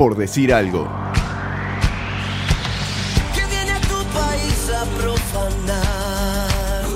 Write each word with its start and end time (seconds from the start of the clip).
por 0.00 0.16
decir 0.16 0.50
algo. 0.54 0.88
que 3.34 3.44
viene 3.54 3.70
a 3.70 3.80
tu 3.82 4.02
país 4.18 4.70
a 4.74 4.84
profanar. 4.98 6.86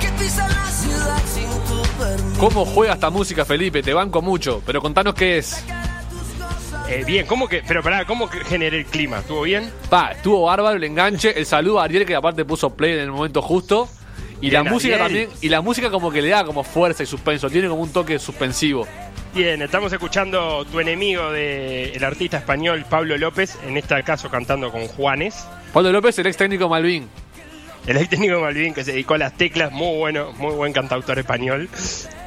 Que 0.00 0.08
pisa 0.10 0.46
la 0.46 0.70
ciudad 0.70 1.22
sin 1.26 1.48
tu 1.66 1.82
permiso. 1.98 2.38
¿Cómo 2.38 2.64
juega 2.64 2.92
esta 2.94 3.10
música, 3.10 3.44
Felipe? 3.44 3.82
Te 3.82 3.92
banco 3.92 4.22
mucho, 4.22 4.62
pero 4.64 4.80
contanos 4.80 5.14
qué 5.14 5.38
es. 5.38 5.64
Eh, 6.88 7.02
bien, 7.04 7.26
¿cómo 7.26 7.48
que, 7.48 7.64
pero 7.66 7.82
pará, 7.82 8.04
¿cómo 8.04 8.30
que 8.30 8.38
generé 8.44 8.78
el 8.78 8.86
clima? 8.86 9.18
¿Estuvo 9.18 9.42
bien? 9.42 9.72
Pa, 9.90 10.12
estuvo 10.12 10.42
bárbaro 10.42 10.76
el 10.76 10.84
enganche, 10.84 11.36
el 11.36 11.46
saludo 11.46 11.80
a 11.80 11.84
Ariel 11.86 12.06
que 12.06 12.14
aparte 12.14 12.44
puso 12.44 12.76
play 12.76 12.92
en 12.92 13.00
el 13.00 13.10
momento 13.10 13.42
justo. 13.42 13.88
Y 14.40 14.52
la 14.52 14.62
música 14.62 15.04
Ariel. 15.04 15.26
también, 15.26 15.30
y 15.42 15.48
la 15.48 15.62
música 15.62 15.90
como 15.90 16.12
que 16.12 16.22
le 16.22 16.28
da 16.28 16.44
como 16.44 16.62
fuerza 16.62 17.02
y 17.02 17.06
suspenso, 17.06 17.50
tiene 17.50 17.66
como 17.66 17.82
un 17.82 17.90
toque 17.90 18.20
suspensivo. 18.20 18.86
Bien, 19.34 19.60
estamos 19.62 19.92
escuchando 19.92 20.64
tu 20.64 20.78
enemigo 20.78 21.32
del 21.32 22.04
artista 22.04 22.36
español 22.36 22.84
Pablo 22.88 23.18
López, 23.18 23.58
en 23.66 23.76
este 23.76 24.00
caso 24.04 24.30
cantando 24.30 24.70
con 24.70 24.86
Juanes. 24.86 25.44
Pablo 25.72 25.90
López, 25.90 26.16
el 26.20 26.28
ex 26.28 26.36
técnico 26.36 26.68
Malvin. 26.68 27.08
El 27.84 27.96
ex 27.96 28.10
técnico 28.10 28.40
Malvin 28.40 28.72
que 28.72 28.84
se 28.84 28.92
dedicó 28.92 29.14
a 29.14 29.18
las 29.18 29.36
teclas, 29.36 29.72
muy 29.72 29.98
bueno, 29.98 30.32
muy 30.38 30.54
buen 30.54 30.72
cantautor 30.72 31.18
español. 31.18 31.68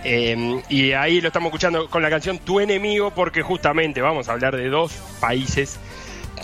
Eh, 0.04 0.62
y 0.68 0.92
ahí 0.92 1.22
lo 1.22 1.28
estamos 1.28 1.48
escuchando 1.48 1.90
con 1.90 2.02
la 2.02 2.10
canción 2.10 2.40
Tu 2.40 2.60
enemigo, 2.60 3.12
porque 3.12 3.42
justamente 3.42 4.02
vamos 4.02 4.28
a 4.28 4.34
hablar 4.34 4.58
de 4.58 4.68
dos 4.68 4.92
países 5.22 5.80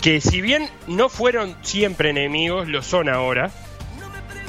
que 0.00 0.22
si 0.22 0.40
bien 0.40 0.70
no 0.86 1.10
fueron 1.10 1.54
siempre 1.60 2.08
enemigos, 2.08 2.68
lo 2.68 2.82
son 2.82 3.10
ahora. 3.10 3.50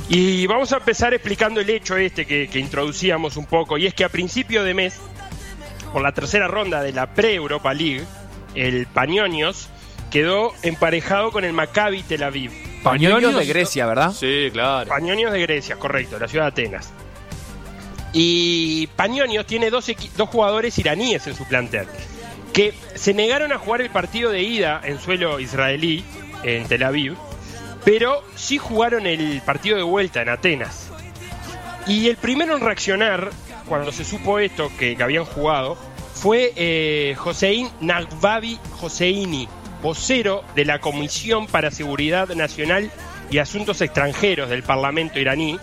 Y 0.08 0.48
vamos 0.48 0.72
a 0.72 0.78
empezar 0.78 1.14
explicando 1.14 1.60
el 1.60 1.70
hecho 1.70 1.98
este 1.98 2.26
que, 2.26 2.48
que 2.48 2.60
introducíamos 2.60 3.36
un 3.36 3.48
poco, 3.48 3.78
y 3.78 3.86
es 3.86 3.94
que 3.94 4.06
a 4.06 4.10
principio 4.10 4.64
de 4.64 4.74
mes, 4.74 5.02
por 5.96 6.04
la 6.04 6.12
tercera 6.12 6.50
ronda 6.50 6.82
de 6.82 6.92
la 6.92 7.14
pre-Europa 7.14 7.74
League, 7.74 8.04
el 8.54 8.86
Pañonios 8.86 9.70
quedó 10.12 10.52
emparejado 10.62 11.32
con 11.32 11.46
el 11.46 11.54
Maccabi 11.54 12.04
Tel 12.04 12.24
Aviv. 12.24 12.52
Pañonios 12.84 13.34
de 13.34 13.46
Grecia, 13.46 13.86
¿verdad? 13.86 14.12
Sí, 14.12 14.50
claro. 14.52 14.90
Pañonios 14.90 15.32
de 15.32 15.40
Grecia, 15.40 15.78
correcto, 15.78 16.20
la 16.20 16.28
ciudad 16.28 16.54
de 16.54 16.64
Atenas. 16.64 16.92
Y 18.12 18.88
Pañonios 18.98 19.46
tiene 19.46 19.70
dos, 19.70 19.90
dos 20.18 20.28
jugadores 20.28 20.78
iraníes 20.78 21.28
en 21.28 21.36
su 21.38 21.48
plantel, 21.48 21.88
que 22.52 22.74
se 22.96 23.14
negaron 23.14 23.54
a 23.54 23.58
jugar 23.58 23.80
el 23.80 23.90
partido 23.90 24.32
de 24.32 24.42
ida 24.42 24.82
en 24.84 25.00
suelo 25.00 25.40
israelí, 25.40 26.04
en 26.44 26.68
Tel 26.68 26.84
Aviv, 26.84 27.16
pero 27.86 28.22
sí 28.36 28.58
jugaron 28.58 29.08
el 29.08 29.42
partido 29.46 29.78
de 29.78 29.84
vuelta 29.84 30.22
en 30.22 30.28
Atenas. 30.28 30.90
Y 31.88 32.10
el 32.10 32.18
primero 32.18 32.58
en 32.58 32.64
reaccionar, 32.66 33.32
cuando 33.68 33.92
se 33.92 34.06
supo 34.06 34.40
esto, 34.40 34.72
que, 34.78 34.98
habían 35.02 35.26
jugado, 35.26 35.78
fue 36.14 36.54
eh, 36.56 37.16
Josein 37.18 37.70
Nagbabi 37.82 38.60
Joseini, 38.80 39.48
vocero 39.82 40.44
de 40.56 40.66
la 40.66 40.80
Comisión 40.80 41.48
para 41.48 41.72
Seguridad 41.72 42.30
Nacional 42.30 42.92
y 43.30 43.40
Asuntos 43.40 43.82
Extranjeros 43.82 44.50
del 44.50 44.64
Parlamento 44.64 45.20
iraní, 45.20 45.60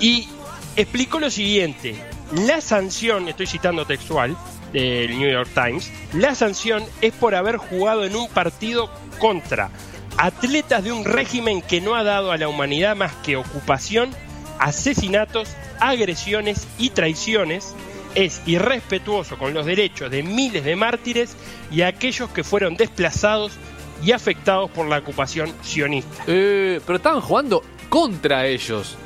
y 0.00 0.28
explicó 0.76 1.20
lo 1.20 1.30
siguiente, 1.30 1.94
la 2.32 2.60
sanción, 2.60 3.28
estoy 3.28 3.46
citando 3.46 3.86
textual 3.86 4.36
del 4.72 5.18
New 5.18 5.30
York 5.30 5.50
Times, 5.54 5.92
la 6.14 6.34
sanción 6.34 6.82
es 7.00 7.12
por 7.12 7.34
haber 7.34 7.56
jugado 7.58 8.04
en 8.04 8.16
un 8.16 8.28
partido 8.28 8.90
contra 9.18 9.70
atletas 10.16 10.84
de 10.84 10.92
un 10.92 11.04
régimen 11.04 11.62
que 11.62 11.80
no 11.80 11.94
ha 11.94 12.02
dado 12.02 12.32
a 12.32 12.36
la 12.36 12.48
humanidad 12.48 12.96
más 12.96 13.14
que 13.16 13.36
ocupación, 13.36 14.10
asesinatos, 14.62 15.48
agresiones 15.80 16.66
y 16.78 16.90
traiciones, 16.90 17.74
es 18.14 18.42
irrespetuoso 18.46 19.38
con 19.38 19.54
los 19.54 19.64
derechos 19.66 20.10
de 20.10 20.22
miles 20.22 20.64
de 20.64 20.76
mártires 20.76 21.34
y 21.70 21.82
aquellos 21.82 22.30
que 22.30 22.44
fueron 22.44 22.76
desplazados 22.76 23.52
y 24.04 24.12
afectados 24.12 24.70
por 24.70 24.86
la 24.86 24.98
ocupación 24.98 25.52
sionista. 25.62 26.24
Eh, 26.26 26.80
pero 26.86 26.96
estaban 26.96 27.20
jugando 27.20 27.62
contra 27.88 28.46
ellos. 28.46 28.96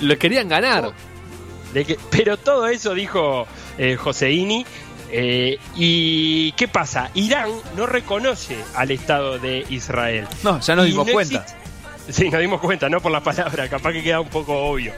Le 0.00 0.16
querían 0.18 0.48
ganar. 0.48 0.92
De 1.74 1.84
que- 1.84 1.98
pero 2.10 2.36
todo 2.36 2.66
eso 2.68 2.94
dijo 2.94 3.46
eh, 3.78 3.96
Joseini. 3.96 4.64
eh, 5.10 5.58
¿Y 5.76 6.52
qué 6.52 6.68
pasa? 6.68 7.10
Irán 7.14 7.50
no 7.76 7.86
reconoce 7.86 8.56
al 8.74 8.90
Estado 8.90 9.38
de 9.38 9.66
Israel. 9.68 10.26
No, 10.42 10.58
ya 10.60 10.74
nos 10.74 10.86
dimos 10.86 11.06
no 11.06 11.12
cuenta. 11.12 11.38
existe- 11.38 11.61
Sí, 12.08 12.30
nos 12.30 12.40
dimos 12.40 12.60
cuenta, 12.60 12.88
no 12.88 13.00
por 13.00 13.12
la 13.12 13.22
palabra, 13.22 13.68
capaz 13.68 13.92
que 13.92 14.02
queda 14.02 14.20
un 14.20 14.28
poco 14.28 14.56
obvio. 14.56 14.92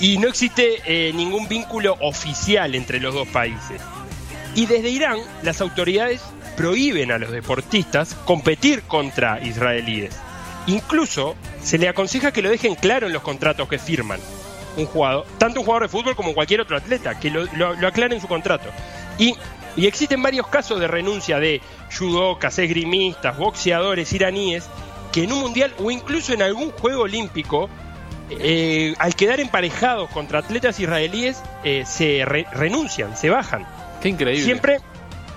Y 0.00 0.18
no 0.18 0.28
existe 0.28 0.80
eh, 0.86 1.12
ningún 1.12 1.48
vínculo 1.48 1.96
oficial 2.00 2.74
entre 2.74 3.00
los 3.00 3.14
dos 3.14 3.28
países. 3.28 3.80
Y 4.54 4.66
desde 4.66 4.90
Irán, 4.90 5.18
las 5.42 5.60
autoridades 5.60 6.22
prohíben 6.56 7.12
a 7.12 7.18
los 7.18 7.30
deportistas 7.30 8.14
competir 8.24 8.82
contra 8.82 9.40
israelíes. 9.40 10.16
Incluso 10.66 11.36
se 11.62 11.78
le 11.78 11.88
aconseja 11.88 12.32
que 12.32 12.42
lo 12.42 12.50
dejen 12.50 12.74
claro 12.74 13.06
en 13.06 13.12
los 13.12 13.22
contratos 13.22 13.68
que 13.68 13.78
firman. 13.78 14.20
Un 14.76 14.86
jugador, 14.86 15.26
tanto 15.38 15.60
un 15.60 15.66
jugador 15.66 15.84
de 15.84 15.88
fútbol 15.88 16.16
como 16.16 16.34
cualquier 16.34 16.60
otro 16.60 16.76
atleta, 16.76 17.18
que 17.18 17.30
lo, 17.30 17.44
lo, 17.56 17.74
lo 17.74 17.88
aclare 17.88 18.14
en 18.14 18.20
su 18.20 18.28
contrato. 18.28 18.68
Y, 19.18 19.34
y 19.76 19.86
existen 19.86 20.22
varios 20.22 20.46
casos 20.48 20.80
de 20.80 20.88
renuncia 20.88 21.38
de 21.38 21.60
judokas, 21.96 22.58
esgrimistas, 22.58 23.36
boxeadores 23.36 24.12
iraníes 24.12 24.68
que 25.12 25.24
en 25.24 25.32
un 25.32 25.40
mundial 25.40 25.72
o 25.78 25.90
incluso 25.90 26.32
en 26.32 26.42
algún 26.42 26.70
juego 26.70 27.02
olímpico, 27.02 27.68
eh, 28.30 28.94
al 28.98 29.14
quedar 29.14 29.40
emparejados 29.40 30.10
contra 30.10 30.40
atletas 30.40 30.78
israelíes, 30.80 31.42
eh, 31.64 31.84
se 31.86 32.24
re- 32.24 32.46
renuncian, 32.52 33.16
se 33.16 33.30
bajan. 33.30 33.66
Qué 34.02 34.08
increíble. 34.10 34.44
Siempre 34.44 34.78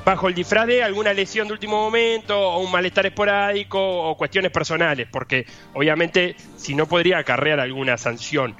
bajo 0.03 0.27
el 0.27 0.33
disfraz 0.35 0.67
de 0.67 0.83
alguna 0.83 1.13
lesión 1.13 1.47
de 1.47 1.53
último 1.53 1.77
momento 1.81 2.37
o 2.37 2.59
un 2.59 2.71
malestar 2.71 3.05
esporádico 3.05 3.79
o 3.79 4.17
cuestiones 4.17 4.51
personales, 4.51 5.07
porque 5.11 5.45
obviamente 5.73 6.35
si 6.57 6.75
no 6.75 6.85
podría 6.87 7.19
acarrear 7.19 7.59
alguna 7.59 7.97
sanción. 7.97 8.55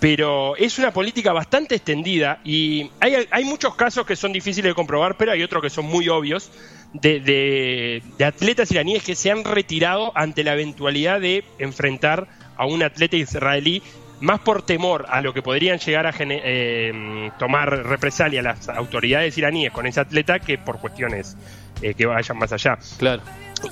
Pero 0.00 0.56
es 0.56 0.78
una 0.78 0.92
política 0.92 1.32
bastante 1.32 1.74
extendida 1.76 2.40
y 2.44 2.90
hay, 3.00 3.26
hay 3.30 3.44
muchos 3.44 3.76
casos 3.76 4.04
que 4.04 4.14
son 4.14 4.30
difíciles 4.32 4.70
de 4.70 4.74
comprobar, 4.74 5.16
pero 5.16 5.32
hay 5.32 5.42
otros 5.42 5.62
que 5.62 5.70
son 5.70 5.86
muy 5.86 6.08
obvios 6.10 6.50
de, 6.92 7.20
de- 7.20 8.02
de 8.18 8.24
atletas 8.24 8.70
iraníes 8.70 9.02
que 9.02 9.14
se 9.14 9.30
han 9.30 9.44
retirado 9.44 10.12
ante 10.14 10.44
la 10.44 10.54
eventualidad 10.54 11.20
de 11.20 11.44
enfrentar 11.58 12.28
a 12.56 12.66
un 12.66 12.82
atleta 12.82 13.16
israelí 13.16 13.82
más 14.20 14.40
por 14.40 14.62
temor 14.62 15.04
a 15.10 15.20
lo 15.20 15.34
que 15.34 15.42
podrían 15.42 15.78
llegar 15.78 16.06
a 16.06 16.14
eh, 16.18 17.30
tomar 17.38 17.68
represalia 17.86 18.40
las 18.40 18.68
autoridades 18.70 19.36
iraníes 19.36 19.70
con 19.72 19.86
ese 19.86 20.00
atleta 20.00 20.38
que 20.38 20.56
por 20.56 20.80
cuestiones 20.80 21.36
eh, 21.82 21.92
que 21.92 22.06
vayan 22.06 22.38
más 22.38 22.50
allá. 22.52 22.78
Claro. 22.98 23.22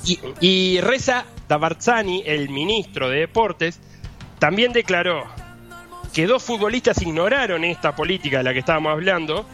Y, 0.05 0.19
y 0.41 0.81
Reza 0.83 1.25
Tabarzani, 1.47 2.23
el 2.27 2.51
ministro 2.51 3.09
de 3.09 3.21
Deportes, 3.21 3.81
también 4.39 4.73
declaró 4.75 5.25
que 6.13 6.27
dos 6.27 6.43
futbolistas 6.43 7.01
ignoraron 7.01 7.65
esta 7.65 7.97
política 7.97 8.39
de 8.39 8.45
la 8.45 8.53
que 8.53 8.59
estábamos 8.59 8.93
hablando, 8.93 9.47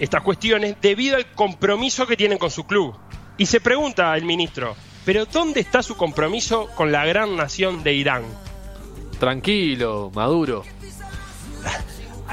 estas 0.00 0.22
cuestiones, 0.22 0.74
debido 0.80 1.16
al 1.16 1.30
compromiso 1.32 2.06
que 2.06 2.16
tienen 2.16 2.38
con 2.38 2.50
su 2.50 2.64
club. 2.66 2.96
Y 3.38 3.46
se 3.46 3.60
pregunta 3.60 4.16
el 4.16 4.24
ministro, 4.24 4.74
¿pero 5.04 5.26
dónde 5.26 5.60
está 5.60 5.82
su 5.82 5.96
compromiso 5.96 6.68
con 6.74 6.90
la 6.90 7.04
gran 7.06 7.36
nación 7.36 7.82
de 7.84 7.92
Irán? 7.94 8.24
Tranquilo, 9.18 10.10
maduro. 10.14 10.64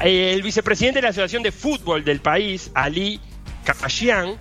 El 0.02 0.42
vicepresidente 0.42 0.98
de 0.98 1.02
la 1.02 1.08
Asociación 1.10 1.42
de 1.42 1.52
Fútbol 1.52 2.04
del 2.04 2.20
país, 2.20 2.70
Ali 2.74 3.20
Kafashian, 3.64 4.36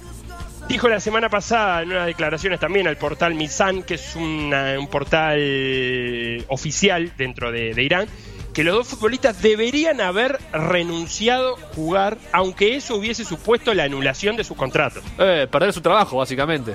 dijo 0.70 0.88
la 0.88 1.00
semana 1.00 1.30
pasada 1.30 1.82
en 1.82 1.92
unas 1.92 2.06
declaraciones 2.06 2.59
también 2.59 2.88
al 2.88 2.98
portal 2.98 3.34
Misan, 3.34 3.84
que 3.84 3.96
es 3.96 4.16
una- 4.16 4.80
un 4.80 4.88
portal 4.88 6.46
oficial 6.50 7.12
dentro 7.18 7.52
de, 7.52 7.74
de 7.74 7.84
Irán, 7.84 8.08
que 8.57 8.63
los 8.63 8.73
dos 8.73 8.88
futbolistas 8.88 9.40
deberían 9.40 10.01
haber 10.01 10.40
renunciado 10.51 11.57
a 11.57 11.75
jugar, 11.75 12.18
aunque 12.31 12.75
eso 12.75 12.95
hubiese 12.95 13.23
supuesto 13.23 13.72
la 13.75 13.84
anulación 13.84 14.35
de 14.35 14.44
sus 14.44 14.57
contratos. 14.57 15.03
Eh, 15.19 15.45
perder 15.51 15.72
su 15.73 15.81
trabajo, 15.81 16.18
básicamente. 16.18 16.73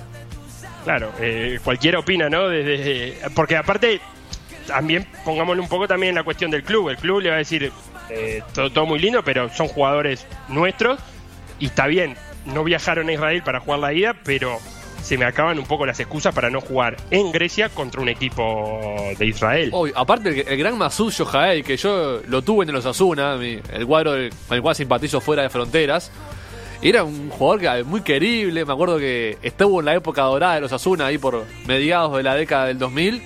Claro, 0.84 1.10
eh, 1.18 1.59
cualquiera 1.65 1.98
opina, 1.98 2.30
¿no? 2.30 2.48
Desde, 2.48 3.18
porque 3.34 3.57
aparte, 3.57 4.01
también 4.68 5.09
pongámosle 5.24 5.60
un 5.60 5.68
poco 5.68 5.89
también 5.89 6.10
en 6.10 6.15
la 6.15 6.22
cuestión 6.22 6.53
del 6.53 6.62
club. 6.62 6.89
El 6.89 6.98
club 6.98 7.21
le 7.21 7.30
va 7.30 7.34
a 7.34 7.39
decir, 7.39 7.72
eh, 8.10 8.45
todo, 8.54 8.71
todo 8.71 8.86
muy 8.86 9.01
lindo, 9.01 9.24
pero 9.24 9.53
son 9.53 9.66
jugadores 9.66 10.24
nuestros 10.47 11.01
y 11.59 11.66
está 11.66 11.89
bien, 11.89 12.15
no 12.45 12.62
viajaron 12.62 13.09
a 13.09 13.12
Israel 13.12 13.42
para 13.42 13.59
jugar 13.59 13.80
la 13.80 13.92
ida, 13.92 14.15
pero 14.22 14.60
se 15.03 15.19
me 15.19 15.25
acaban 15.25 15.59
un 15.59 15.66
poco 15.66 15.84
las 15.84 15.99
excusas 16.01 16.34
para 16.34 16.49
no 16.49 16.60
jugar 16.60 16.97
en 17.10 17.33
Grecia 17.33 17.69
contra 17.69 18.01
un 18.01 18.09
equipo 18.09 18.81
de 19.19 19.27
Israel. 19.27 19.71
Obvio, 19.72 19.93
aparte 19.99 20.28
el, 20.28 20.49
el 20.49 20.57
gran 20.59 20.78
Masud 20.78 21.13
Yojael, 21.13 21.65
que 21.65 21.77
yo 21.77 22.21
lo 22.28 22.43
tuve 22.43 22.65
en 22.65 22.72
los 22.72 22.87
Asuna, 22.87 23.34
el 23.34 23.87
cuadro 23.87 24.13
del- 24.13 24.31
con 24.49 24.57
el 24.57 24.63
cual 24.63 24.75
simpatizo 24.77 25.21
fuera 25.21 25.43
de 25.43 25.51
fronteras. 25.51 26.10
Era 26.81 27.04
un 27.04 27.31
jugador 27.31 27.60
que, 27.60 27.84
muy 27.84 28.01
querible, 28.01 28.65
me 28.65 28.72
acuerdo 28.72 28.99
que 28.99 29.39
estuvo 29.43 29.81
en 29.81 29.87
la 29.87 29.95
época 29.95 30.22
dorada 30.22 30.54
de 30.57 30.60
los 30.63 30.72
Asuna, 30.72 31.07
ahí 31.07 31.19
por 31.19 31.45
mediados 31.66 32.16
de 32.16 32.22
la 32.25 32.34
década 32.34 32.66
del 32.66 32.78
2000, 32.78 33.22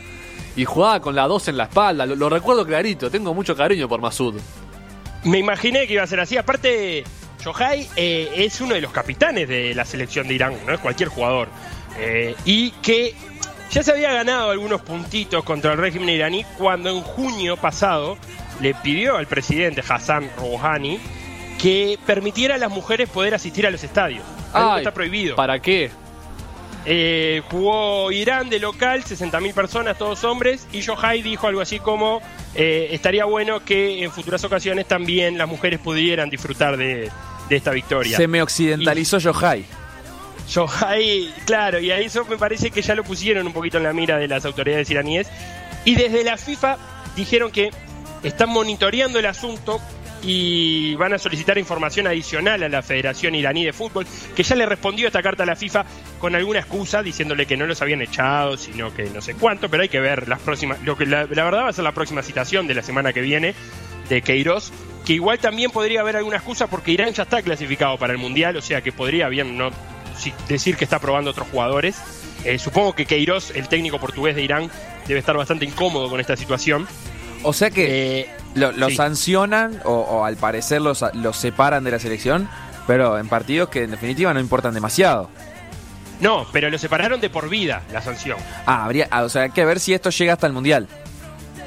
y 0.56 0.64
jugaba 0.64 1.00
con 1.00 1.14
la 1.14 1.26
2 1.26 1.48
en 1.48 1.56
la 1.58 1.64
espalda, 1.64 2.04
lo, 2.06 2.16
lo 2.16 2.28
recuerdo 2.28 2.66
clarito, 2.66 3.10
tengo 3.10 3.32
mucho 3.34 3.54
cariño 3.56 3.88
por 3.88 4.00
Masud. 4.00 4.34
Me 5.24 5.38
imaginé 5.38 5.86
que 5.86 5.94
iba 5.94 6.02
a 6.02 6.06
ser 6.06 6.20
así. 6.20 6.36
Aparte, 6.36 7.02
Shohei 7.40 7.88
eh, 7.96 8.32
es 8.36 8.60
uno 8.60 8.74
de 8.74 8.80
los 8.80 8.92
capitanes 8.92 9.48
de 9.48 9.74
la 9.74 9.84
selección 9.84 10.26
de 10.28 10.34
Irán, 10.34 10.54
no 10.66 10.72
es 10.72 10.80
cualquier 10.80 11.08
jugador. 11.08 11.48
Eh, 11.98 12.34
y 12.44 12.70
que 12.82 13.14
ya 13.70 13.82
se 13.82 13.92
había 13.92 14.12
ganado 14.12 14.50
algunos 14.50 14.82
puntitos 14.82 15.44
contra 15.44 15.72
el 15.72 15.78
régimen 15.78 16.08
iraní 16.10 16.44
cuando 16.58 16.90
en 16.90 17.00
junio 17.00 17.56
pasado 17.56 18.18
le 18.60 18.74
pidió 18.74 19.16
al 19.16 19.26
presidente 19.26 19.82
Hassan 19.86 20.30
Rouhani 20.36 20.98
que 21.60 21.98
permitiera 22.06 22.56
a 22.56 22.58
las 22.58 22.70
mujeres 22.70 23.08
poder 23.08 23.34
asistir 23.34 23.66
a 23.66 23.70
los 23.70 23.82
estadios. 23.82 24.24
Algo 24.52 24.68
que 24.70 24.74
Ay, 24.74 24.80
está 24.80 24.94
prohibido. 24.94 25.36
¿Para 25.36 25.58
qué? 25.58 25.90
Eh, 26.88 27.42
jugó 27.50 28.12
Irán 28.12 28.48
de 28.48 28.60
local, 28.60 29.02
60.000 29.02 29.52
personas, 29.54 29.98
todos 29.98 30.22
hombres, 30.22 30.68
y 30.72 30.80
Shohei 30.80 31.20
dijo 31.20 31.48
algo 31.48 31.60
así 31.60 31.80
como 31.80 32.22
eh, 32.54 32.88
estaría 32.92 33.24
bueno 33.24 33.64
que 33.64 34.04
en 34.04 34.12
futuras 34.12 34.44
ocasiones 34.44 34.86
también 34.86 35.36
las 35.36 35.48
mujeres 35.48 35.80
pudieran 35.80 36.30
disfrutar 36.30 36.76
de, 36.76 37.10
de 37.48 37.56
esta 37.56 37.72
victoria. 37.72 38.16
Se 38.16 38.28
me 38.28 38.40
occidentalizó 38.40 39.18
Yohai. 39.18 39.64
Shohei, 40.48 41.34
claro, 41.44 41.80
y 41.80 41.90
a 41.90 41.98
eso 41.98 42.24
me 42.24 42.36
parece 42.36 42.70
que 42.70 42.82
ya 42.82 42.94
lo 42.94 43.02
pusieron 43.02 43.46
un 43.46 43.52
poquito 43.52 43.78
en 43.78 43.82
la 43.82 43.92
mira 43.92 44.16
de 44.18 44.28
las 44.28 44.44
autoridades 44.44 44.88
iraníes. 44.88 45.28
Y 45.84 45.96
desde 45.96 46.22
la 46.22 46.36
FIFA 46.36 46.78
dijeron 47.16 47.50
que 47.50 47.70
están 48.22 48.50
monitoreando 48.50 49.18
el 49.18 49.26
asunto 49.26 49.80
y 50.22 50.94
van 50.96 51.12
a 51.12 51.18
solicitar 51.18 51.58
información 51.58 52.06
adicional 52.06 52.62
a 52.62 52.68
la 52.68 52.82
Federación 52.82 53.34
Iraní 53.34 53.64
de 53.64 53.72
Fútbol, 53.72 54.06
que 54.34 54.42
ya 54.42 54.56
le 54.56 54.66
respondió 54.66 55.06
esta 55.06 55.22
carta 55.22 55.42
a 55.42 55.46
la 55.46 55.56
FIFA 55.56 55.84
con 56.18 56.34
alguna 56.34 56.60
excusa, 56.60 57.02
diciéndole 57.02 57.46
que 57.46 57.56
no 57.56 57.66
los 57.66 57.82
habían 57.82 58.02
echado, 58.02 58.56
sino 58.56 58.92
que 58.94 59.04
no 59.10 59.20
sé 59.20 59.34
cuánto, 59.34 59.68
pero 59.68 59.82
hay 59.82 59.88
que 59.88 60.00
ver 60.00 60.28
las 60.28 60.40
próximas, 60.40 60.82
lo 60.82 60.96
que 60.96 61.06
la, 61.06 61.24
verdad 61.24 61.64
va 61.64 61.68
a 61.68 61.72
ser 61.72 61.84
la 61.84 61.92
próxima 61.92 62.22
citación 62.22 62.66
de 62.66 62.74
la 62.74 62.82
semana 62.82 63.12
que 63.12 63.20
viene 63.20 63.54
de 64.08 64.22
Queiroz, 64.22 64.72
que 65.04 65.14
igual 65.14 65.38
también 65.38 65.70
podría 65.70 66.00
haber 66.00 66.16
alguna 66.16 66.36
excusa 66.36 66.66
porque 66.66 66.92
Irán 66.92 67.12
ya 67.12 67.24
está 67.24 67.42
clasificado 67.42 67.96
para 67.98 68.12
el 68.12 68.18
Mundial, 68.18 68.56
o 68.56 68.62
sea 68.62 68.80
que 68.80 68.92
podría 68.92 69.28
bien 69.28 69.56
no 69.56 69.70
decir 70.48 70.76
que 70.76 70.84
está 70.84 70.98
probando 70.98 71.30
otros 71.30 71.48
jugadores. 71.48 71.96
Eh, 72.44 72.58
supongo 72.58 72.94
que 72.94 73.06
Queiroz, 73.06 73.50
el 73.54 73.68
técnico 73.68 73.98
portugués 73.98 74.36
de 74.36 74.42
Irán, 74.42 74.70
debe 75.06 75.20
estar 75.20 75.36
bastante 75.36 75.64
incómodo 75.64 76.08
con 76.08 76.20
esta 76.20 76.36
situación. 76.36 76.86
O 77.48 77.52
sea 77.52 77.70
que 77.70 78.20
Eh, 78.20 78.30
lo, 78.54 78.72
lo 78.72 78.88
sí. 78.90 78.96
sancionan 78.96 79.80
o, 79.84 79.92
o 79.92 80.24
al 80.24 80.36
parecer 80.36 80.80
los, 80.82 81.04
los 81.14 81.36
separan 81.36 81.84
de 81.84 81.90
la 81.92 81.98
selección, 81.98 82.48
pero 82.86 83.18
en 83.18 83.28
partidos 83.28 83.68
que 83.68 83.84
en 83.84 83.90
definitiva 83.92 84.34
no 84.34 84.40
importan 84.40 84.74
demasiado. 84.74 85.30
no, 86.20 86.46
pero 86.52 86.70
lo 86.70 86.78
separaron 86.78 87.20
de 87.20 87.30
por 87.30 87.48
vida 87.48 87.82
la 87.92 88.00
sanción. 88.02 88.38
Ah, 88.66 88.84
habría, 88.84 89.06
ah, 89.10 89.22
o 89.24 89.28
sea, 89.28 89.42
hay 89.42 89.50
que 89.50 89.64
ver 89.64 89.78
si 89.80 89.92
esto 89.94 90.10
llega 90.10 90.32
hasta 90.32 90.46
el 90.46 90.52
Mundial. 90.52 90.88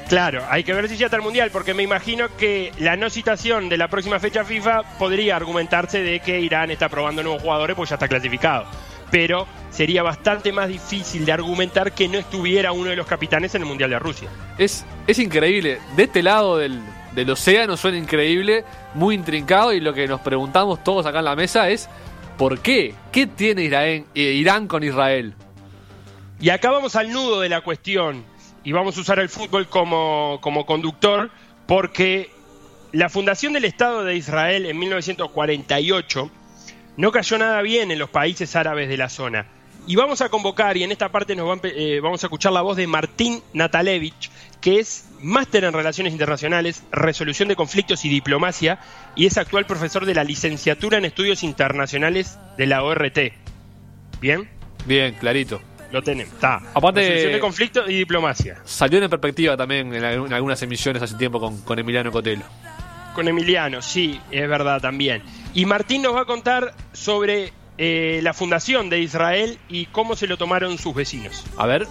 Claro, 0.08 0.42
hay 0.50 0.64
que 0.64 0.72
ver 0.72 0.88
si 0.88 0.96
ya 0.96 1.06
está 1.06 1.16
el 1.16 1.22
Mundial, 1.22 1.50
porque 1.52 1.72
me 1.72 1.84
imagino 1.84 2.26
que 2.36 2.72
la 2.78 2.96
no 2.96 3.08
citación 3.10 3.68
de 3.68 3.76
la 3.76 3.86
próxima 3.86 4.18
fecha 4.18 4.44
FIFA 4.44 4.82
podría 4.98 5.36
argumentarse 5.36 6.02
de 6.02 6.18
que 6.18 6.40
Irán 6.40 6.72
está 6.72 6.88
probando 6.88 7.22
nuevos 7.22 7.40
jugadores 7.42 7.76
porque 7.76 7.90
ya 7.90 7.94
está 7.94 8.08
clasificado. 8.08 8.64
Pero 9.10 9.46
sería 9.70 10.02
bastante 10.02 10.52
más 10.52 10.68
difícil 10.68 11.24
de 11.24 11.32
argumentar 11.32 11.92
que 11.92 12.08
no 12.08 12.18
estuviera 12.18 12.72
uno 12.72 12.90
de 12.90 12.96
los 12.96 13.06
capitanes 13.06 13.54
en 13.54 13.62
el 13.62 13.68
Mundial 13.68 13.90
de 13.90 13.98
Rusia. 13.98 14.28
Es, 14.58 14.84
es 15.06 15.18
increíble. 15.18 15.78
De 15.96 16.04
este 16.04 16.22
lado 16.22 16.58
del, 16.58 16.80
del 17.14 17.30
océano 17.30 17.76
suena 17.76 17.98
increíble, 17.98 18.64
muy 18.94 19.14
intrincado. 19.14 19.72
Y 19.72 19.80
lo 19.80 19.92
que 19.92 20.06
nos 20.06 20.20
preguntamos 20.20 20.82
todos 20.84 21.06
acá 21.06 21.18
en 21.18 21.24
la 21.24 21.36
mesa 21.36 21.68
es: 21.68 21.88
¿por 22.36 22.60
qué? 22.60 22.94
¿Qué 23.12 23.26
tiene 23.26 23.66
eh, 23.66 24.04
Irán 24.14 24.66
con 24.66 24.82
Israel? 24.84 25.34
Y 26.40 26.50
acá 26.50 26.70
vamos 26.70 26.96
al 26.96 27.12
nudo 27.12 27.40
de 27.40 27.48
la 27.48 27.60
cuestión 27.60 28.24
y 28.64 28.72
vamos 28.72 28.96
a 28.96 29.00
usar 29.00 29.18
el 29.18 29.28
fútbol 29.28 29.68
como, 29.68 30.38
como 30.40 30.64
conductor 30.64 31.30
porque 31.66 32.30
la 32.92 33.08
fundación 33.08 33.52
del 33.52 33.64
Estado 33.64 34.04
de 34.04 34.16
Israel 34.16 34.66
en 34.66 34.78
1948 34.78 36.30
no 37.00 37.12
cayó 37.12 37.38
nada 37.38 37.62
bien 37.62 37.90
en 37.90 37.98
los 37.98 38.10
países 38.10 38.54
árabes 38.56 38.90
de 38.90 38.98
la 38.98 39.08
zona. 39.08 39.46
Y 39.86 39.96
vamos 39.96 40.20
a 40.20 40.28
convocar, 40.28 40.76
y 40.76 40.82
en 40.82 40.92
esta 40.92 41.08
parte 41.08 41.34
nos 41.34 41.48
va 41.48 41.58
eh, 41.62 41.98
vamos 42.02 42.22
a 42.22 42.26
escuchar 42.26 42.52
la 42.52 42.60
voz 42.60 42.76
de 42.76 42.86
Martín 42.86 43.42
Natalevich, 43.54 44.30
que 44.60 44.78
es 44.78 45.08
máster 45.22 45.64
en 45.64 45.72
Relaciones 45.72 46.12
Internacionales, 46.12 46.82
Resolución 46.92 47.48
de 47.48 47.56
Conflictos 47.56 48.04
y 48.04 48.10
Diplomacia, 48.10 48.80
y 49.16 49.24
es 49.24 49.38
actual 49.38 49.64
profesor 49.64 50.04
de 50.04 50.14
la 50.14 50.24
licenciatura 50.24 50.98
en 50.98 51.06
Estudios 51.06 51.42
Internacionales 51.42 52.38
de 52.58 52.66
la 52.66 52.82
ORT. 52.82 53.18
¿Bien? 54.20 54.50
Bien, 54.84 55.14
clarito. 55.14 55.62
Lo 55.90 56.02
tenemos. 56.02 56.34
Está. 56.34 56.60
Aparte- 56.74 57.00
Resolución 57.00 57.32
de 57.32 57.40
conflicto 57.40 57.90
y 57.90 57.94
diplomacia. 57.94 58.58
Salió 58.64 59.02
en 59.02 59.08
perspectiva 59.08 59.56
también 59.56 59.94
en, 59.94 60.04
algunas 60.04 60.62
emisiones 60.62 61.02
hace 61.02 61.16
tiempo 61.16 61.40
con, 61.40 61.62
con 61.62 61.78
Emiliano 61.78 62.12
Cotelo. 62.12 62.44
Con 63.14 63.28
Emiliano, 63.28 63.82
sí, 63.82 64.18
es 64.30 64.48
verdad 64.48 64.80
también. 64.80 65.22
Y 65.54 65.64
Martín 65.66 66.02
nos 66.02 66.14
va 66.14 66.22
a 66.22 66.24
contar 66.26 66.74
sobre 66.92 67.52
eh, 67.78 68.20
la 68.22 68.32
fundación 68.34 68.88
de 68.90 69.00
Israel 69.00 69.58
y 69.68 69.86
cómo 69.86 70.14
se 70.16 70.26
lo 70.26 70.36
tomaron 70.36 70.78
sus 70.78 70.94
vecinos. 70.94 71.44
A 71.56 71.66
ver, 71.66 71.86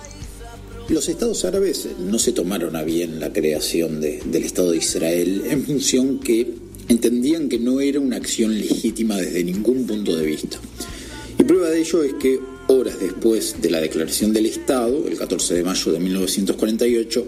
Los 0.88 1.08
estados 1.08 1.46
árabes 1.46 1.88
no 2.00 2.18
se 2.18 2.32
tomaron 2.32 2.76
a 2.76 2.82
bien 2.84 3.20
la 3.20 3.32
creación 3.32 4.02
de- 4.02 4.22
del 4.26 4.44
Estado 4.44 4.72
de 4.72 4.78
Israel 4.78 5.44
en 5.48 5.64
función 5.64 6.20
que 6.20 6.52
entendían 6.88 7.48
que 7.48 7.60
no 7.60 7.80
era 7.80 8.00
una 8.00 8.16
acción 8.18 8.58
legítima 8.58 9.16
desde 9.18 9.44
ningún 9.44 9.86
punto 9.86 10.16
de 10.16 10.26
vista. 10.26 10.58
Y 11.38 11.44
prueba 11.44 11.70
de 11.70 11.82
ello 11.82 12.02
es 12.04 12.14
que 12.16 12.40
horas 12.70 13.00
después 13.00 13.62
de 13.62 13.70
la 13.70 13.80
declaración 13.82 14.34
del 14.34 14.48
Estado, 14.48 15.08
el 15.08 15.16
14 15.16 15.54
de 15.56 15.64
mayo 15.64 15.92
de 15.92 16.00
1948, 16.00 17.28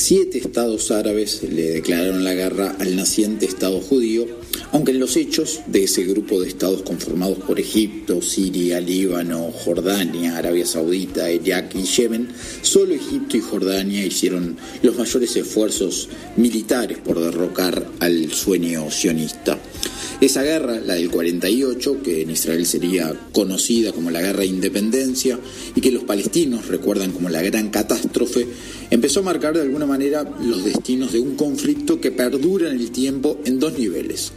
siete 0.00 0.38
estados 0.38 0.90
árabes 0.90 1.42
le 1.42 1.72
declararon 1.72 2.24
la 2.24 2.32
guerra 2.32 2.74
al 2.78 2.96
naciente 2.96 3.44
Estado 3.44 3.82
judío, 3.82 4.26
aunque 4.72 4.92
en 4.92 4.98
los 4.98 5.14
hechos 5.18 5.60
de 5.66 5.84
ese 5.84 6.04
grupo 6.04 6.40
de 6.40 6.48
estados 6.48 6.80
conformados 6.80 7.36
por 7.40 7.60
Egipto, 7.60 8.22
Siria, 8.22 8.80
Líbano, 8.80 9.52
Jordania, 9.52 10.38
Arabia 10.38 10.64
Saudita, 10.64 11.30
Irak 11.30 11.74
y 11.74 11.82
Yemen, 11.82 12.28
solo 12.62 12.94
Egipto 12.94 13.36
y 13.36 13.40
Jordania 13.40 14.06
hicieron 14.06 14.56
los 14.82 14.96
mayores 14.96 15.36
esfuerzos 15.36 16.08
militares 16.38 16.96
por 16.96 17.20
derrocar 17.20 17.86
al 18.00 18.32
sueño 18.32 18.90
sionista. 18.90 19.58
Esa 20.20 20.42
guerra, 20.42 20.80
la 20.80 20.94
del 20.94 21.10
48, 21.10 22.02
que 22.02 22.20
en 22.20 22.30
Israel 22.30 22.66
sería 22.66 23.14
conocida 23.32 23.92
como 23.92 24.10
la 24.10 24.20
Guerra 24.20 24.40
de 24.40 24.46
Independencia 24.46 25.38
y 25.74 25.80
que 25.80 25.90
los 25.90 26.04
palestinos 26.04 26.68
recuerdan 26.68 27.12
como 27.12 27.30
la 27.30 27.40
gran 27.40 27.70
catástrofe, 27.70 28.46
empezó 28.90 29.20
a 29.20 29.24
marcar 29.24 29.54
de 29.54 29.62
alguna 29.62 29.86
manera 29.86 30.24
los 30.42 30.64
destinos 30.64 31.12
de 31.12 31.20
un 31.20 31.36
conflicto 31.36 32.00
que 32.00 32.10
perdura 32.10 32.68
en 32.68 32.78
el 32.78 32.90
tiempo 32.90 33.38
en 33.44 33.58
dos 33.58 33.78
niveles. 33.78 34.32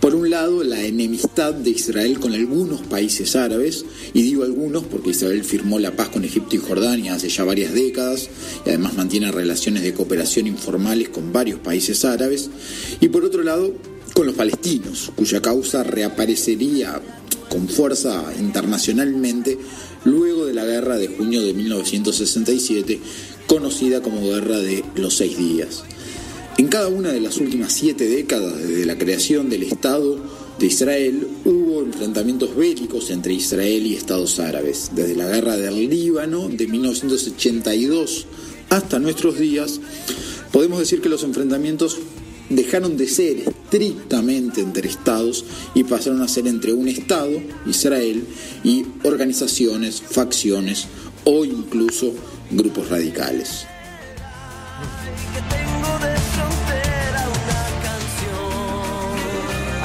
Por 0.00 0.14
un 0.14 0.30
lado, 0.30 0.62
la 0.62 0.84
enemistad 0.84 1.52
de 1.52 1.70
Israel 1.70 2.20
con 2.20 2.32
algunos 2.32 2.82
países 2.82 3.34
árabes, 3.34 3.84
y 4.14 4.22
digo 4.22 4.44
algunos 4.44 4.84
porque 4.84 5.10
Israel 5.10 5.42
firmó 5.42 5.80
la 5.80 5.96
paz 5.96 6.10
con 6.10 6.24
Egipto 6.24 6.54
y 6.54 6.60
Jordania 6.60 7.14
hace 7.14 7.28
ya 7.28 7.42
varias 7.42 7.74
décadas, 7.74 8.30
y 8.64 8.68
además 8.68 8.94
mantiene 8.94 9.32
relaciones 9.32 9.82
de 9.82 9.94
cooperación 9.94 10.46
informales 10.46 11.08
con 11.08 11.32
varios 11.32 11.58
países 11.58 12.04
árabes, 12.04 12.48
y 13.00 13.08
por 13.08 13.24
otro 13.24 13.42
lado, 13.42 13.74
con 14.14 14.26
los 14.26 14.36
palestinos, 14.36 15.10
cuya 15.16 15.42
causa 15.42 15.82
reaparecería 15.82 17.00
con 17.48 17.68
fuerza 17.68 18.24
internacionalmente 18.38 19.58
luego 20.04 20.46
de 20.46 20.54
la 20.54 20.64
guerra 20.64 20.96
de 20.96 21.08
junio 21.08 21.42
de 21.42 21.54
1967, 21.54 23.00
conocida 23.48 24.02
como 24.02 24.20
Guerra 24.20 24.58
de 24.58 24.84
los 24.94 25.16
Seis 25.16 25.36
Días. 25.36 25.82
En 26.58 26.68
cada 26.68 26.88
una 26.88 27.10
de 27.10 27.20
las 27.20 27.38
últimas 27.38 27.72
siete 27.72 28.06
décadas 28.08 28.56
desde 28.58 28.86
la 28.86 28.98
creación 28.98 29.48
del 29.48 29.64
Estado 29.64 30.18
de 30.58 30.66
Israel 30.66 31.26
hubo 31.44 31.82
enfrentamientos 31.82 32.54
bélicos 32.54 33.10
entre 33.10 33.32
Israel 33.32 33.86
y 33.86 33.94
Estados 33.94 34.38
árabes. 34.38 34.90
Desde 34.94 35.16
la 35.16 35.28
guerra 35.28 35.56
del 35.56 35.88
Líbano 35.88 36.48
de 36.48 36.66
1982 36.66 38.26
hasta 38.70 38.98
nuestros 38.98 39.38
días, 39.38 39.80
podemos 40.52 40.78
decir 40.78 41.00
que 41.00 41.08
los 41.08 41.22
enfrentamientos 41.22 41.96
dejaron 42.50 42.96
de 42.96 43.08
ser 43.08 43.38
estrictamente 43.38 44.60
entre 44.60 44.88
estados 44.88 45.44
y 45.74 45.84
pasaron 45.84 46.22
a 46.22 46.28
ser 46.28 46.46
entre 46.48 46.72
un 46.72 46.88
Estado, 46.88 47.40
Israel, 47.66 48.24
y 48.64 48.84
organizaciones, 49.04 50.00
facciones 50.02 50.86
o 51.24 51.44
incluso 51.44 52.14
grupos 52.50 52.88
radicales. 52.90 53.66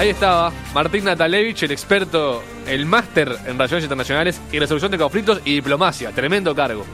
ahí 0.03 0.10
estaba 0.10 0.51
Martín 0.74 1.05
Natalevich, 1.05 1.63
el 1.63 1.72
experto, 1.72 2.43
el 2.67 2.86
máster 2.86 3.29
en 3.46 3.53
relaciones 3.53 3.86
internacionales 3.86 4.41
y 4.51 4.60
resolución 4.60 4.91
de 4.91 4.98
conflictos 4.98 5.41
y 5.46 5.55
diplomacia. 5.55 6.12
Tremendo 6.12 6.53
cargo. 6.53 6.86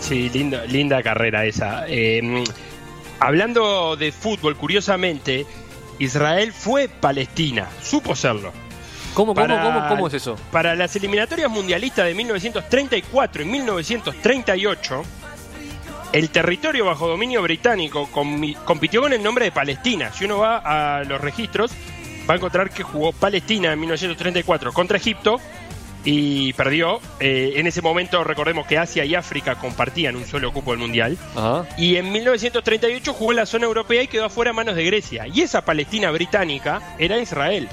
Sí, 0.00 0.30
linda, 0.30 0.64
linda 0.64 1.02
carrera 1.02 1.44
esa. 1.44 1.84
Eh, 1.86 2.44
hablando 3.20 3.96
de 3.96 4.10
fútbol, 4.10 4.56
curiosamente, 4.56 5.44
Israel 5.98 6.52
fue 6.52 6.88
Palestina, 6.88 7.68
supo 7.82 8.16
serlo. 8.16 8.52
¿Cómo, 9.14 9.34
cómo, 9.34 9.46
Para- 9.46 9.62
cómo, 9.62 9.88
cómo 9.88 10.06
es 10.08 10.14
eso? 10.14 10.36
Para 10.52 10.74
las 10.74 10.94
eliminatorias 10.96 11.50
mundialistas 11.50 12.06
de 12.06 12.14
1934 12.14 13.42
y 13.42 13.44
1938, 13.44 15.02
el 16.12 16.30
territorio 16.30 16.84
bajo 16.86 17.08
dominio 17.08 17.42
británico 17.42 18.08
compitió 18.64 19.02
con 19.02 19.12
el 19.12 19.22
nombre 19.22 19.46
de 19.46 19.52
Palestina. 19.52 20.12
Si 20.12 20.24
uno 20.24 20.38
va 20.38 20.98
a 20.98 21.04
los 21.04 21.20
registros, 21.20 21.72
va 22.28 22.34
a 22.34 22.36
encontrar 22.36 22.70
que 22.70 22.82
jugó 22.82 23.12
Palestina 23.12 23.72
en 23.72 23.80
1934 23.80 24.72
contra 24.72 24.96
Egipto 24.96 25.40
y 26.04 26.52
perdió. 26.54 27.00
Eh, 27.20 27.54
en 27.56 27.66
ese 27.66 27.82
momento 27.82 28.22
recordemos 28.24 28.66
que 28.66 28.78
Asia 28.78 29.04
y 29.04 29.14
África 29.14 29.56
compartían 29.56 30.16
un 30.16 30.24
solo 30.24 30.52
cupo 30.52 30.70
del 30.70 30.80
Mundial. 30.80 31.18
Ajá. 31.36 31.66
Y 31.76 31.96
en 31.96 32.10
1938 32.12 33.12
jugó 33.12 33.32
en 33.32 33.36
la 33.36 33.46
zona 33.46 33.66
europea 33.66 34.02
y 34.02 34.06
quedó 34.06 34.26
afuera 34.26 34.52
a 34.52 34.54
manos 34.54 34.76
de 34.76 34.84
Grecia. 34.84 35.26
Y 35.26 35.42
esa 35.42 35.62
Palestina 35.64 36.10
británica 36.10 36.94
era 36.98 37.18
Israel. 37.18 37.68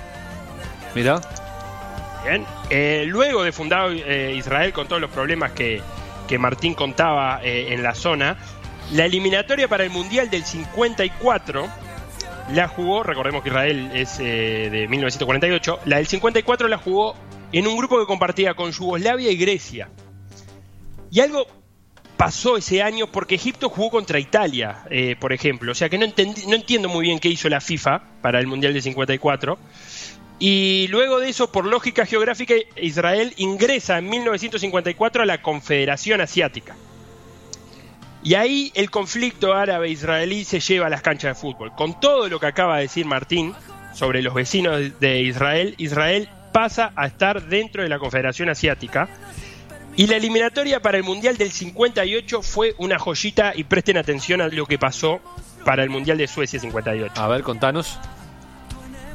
Mira. 0.95 1.21
Bien. 2.23 2.45
Eh, 2.69 3.03
luego 3.07 3.43
de 3.43 3.51
fundado 3.51 3.91
eh, 3.91 4.33
Israel 4.35 4.73
con 4.73 4.87
todos 4.87 5.01
los 5.01 5.11
problemas 5.11 5.51
que, 5.51 5.81
que 6.27 6.39
Martín 6.39 6.73
contaba 6.73 7.39
eh, 7.43 7.73
en 7.73 7.83
la 7.83 7.93
zona, 7.93 8.37
la 8.91 9.05
eliminatoria 9.05 9.67
para 9.67 9.83
el 9.83 9.91
Mundial 9.91 10.29
del 10.29 10.43
54 10.43 11.67
la 12.53 12.67
jugó, 12.67 13.03
recordemos 13.03 13.41
que 13.41 13.49
Israel 13.49 13.91
es 13.93 14.19
eh, 14.19 14.69
de 14.71 14.87
1948, 14.87 15.79
la 15.85 15.97
del 15.97 16.07
54 16.07 16.67
la 16.67 16.77
jugó 16.77 17.15
en 17.51 17.67
un 17.67 17.77
grupo 17.77 17.99
que 17.99 18.05
compartía 18.05 18.53
con 18.53 18.71
Yugoslavia 18.71 19.31
y 19.31 19.37
Grecia. 19.37 19.89
Y 21.11 21.21
algo 21.21 21.47
pasó 22.17 22.57
ese 22.57 22.81
año 22.81 23.07
porque 23.07 23.35
Egipto 23.35 23.69
jugó 23.69 23.89
contra 23.89 24.19
Italia, 24.19 24.83
eh, 24.89 25.15
por 25.19 25.33
ejemplo. 25.33 25.71
O 25.71 25.75
sea 25.75 25.89
que 25.89 25.97
no, 25.97 26.05
no 26.05 26.55
entiendo 26.55 26.89
muy 26.89 27.05
bien 27.05 27.19
qué 27.19 27.29
hizo 27.29 27.49
la 27.49 27.61
FIFA 27.61 28.03
para 28.21 28.39
el 28.39 28.47
Mundial 28.47 28.73
del 28.73 28.81
54. 28.81 29.57
Y 30.39 30.88
luego 30.89 31.20
de 31.20 31.30
eso, 31.30 31.51
por 31.51 31.65
lógica 31.65 32.06
geográfica, 32.06 32.54
Israel 32.75 33.34
ingresa 33.38 33.98
en 33.98 34.10
1954 34.10 35.24
a 35.24 35.25
la 35.25 35.42
Confederación 35.42 36.22
Asiática. 36.22 36.75
Y 38.24 38.34
ahí 38.34 38.72
el 38.74 38.89
conflicto 38.89 39.54
árabe-israelí 39.54 40.44
se 40.46 40.60
lleva 40.60 40.88
a 40.88 40.89
las 40.89 41.04
canchas 41.04 41.36
de 41.36 41.42
fútbol. 41.42 41.72
Con 41.75 42.00
todo 42.00 42.27
lo 42.27 42.39
que 42.39 42.48
acaba 42.48 42.77
de 42.77 42.84
decir 42.84 43.06
Martín 43.06 43.54
sobre 43.94 44.22
los 44.22 44.34
vecinos 44.34 45.00
de 45.00 45.22
Israel, 45.22 45.75
Israel 45.77 46.27
pasa 46.51 46.92
a 46.96 47.06
estar 47.06 47.44
dentro 47.48 47.84
de 47.84 47.89
la 47.89 48.00
Confederación 48.00 48.50
Asiática. 48.50 49.08
Y 49.96 50.08
la 50.08 50.18
eliminatoria 50.18 50.82
para 50.82 50.98
el 50.98 51.04
Mundial 51.04 51.38
del 51.38 51.51
58 51.51 52.42
fue 52.42 52.74
una 52.77 52.98
joyita 52.98 53.54
y 53.56 53.63
presten 53.63 53.98
atención 53.98 54.42
a 54.42 54.48
lo 54.48 54.65
que 54.65 54.80
pasó 54.80 55.22
para 55.63 55.84
el 55.84 55.89
Mundial 55.89 56.18
de 56.18 56.27
Suecia 56.27 56.60
58. 56.60 57.22
A 57.22 57.27
ver, 57.27 57.44
contanos. 57.44 58.00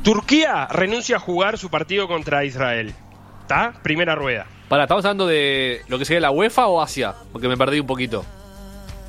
Turquía 0.02 0.66
renuncia 0.70 1.16
a 1.16 1.18
jugar 1.18 1.58
su 1.58 1.70
partido 1.70 2.08
contra 2.08 2.44
Israel. 2.44 2.94
¿Está? 3.42 3.74
Primera 3.82 4.14
rueda. 4.14 4.46
Para, 4.68 4.84
¿estamos 4.84 5.04
hablando 5.04 5.26
de 5.26 5.82
lo 5.88 5.98
que 5.98 6.04
sería 6.04 6.20
la 6.20 6.30
UEFA 6.30 6.66
o 6.68 6.80
Asia? 6.80 7.14
Porque 7.32 7.48
me 7.48 7.56
perdí 7.56 7.80
un 7.80 7.86
poquito. 7.86 8.24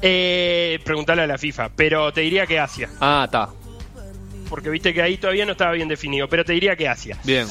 Eh, 0.01 0.79
preguntarle 0.83 1.24
a 1.24 1.27
la 1.27 1.38
FIFA, 1.38 1.69
pero 1.75 2.12
te 2.12 2.21
diría 2.21 2.48
que 2.48 2.60
Asia. 2.60 2.89
Ah, 3.00 3.24
está. 3.25 3.50
Porque 4.50 4.69
viste 4.69 4.93
que 4.93 5.01
ahí 5.01 5.17
todavía 5.17 5.45
no 5.45 5.51
estaba 5.53 5.71
bien 5.74 5.88
definido, 5.88 6.27
pero 6.27 6.43
te 6.43 6.53
diría 6.53 6.75
que 6.75 6.88
Asia. 6.89 7.17
Bien. 7.24 7.48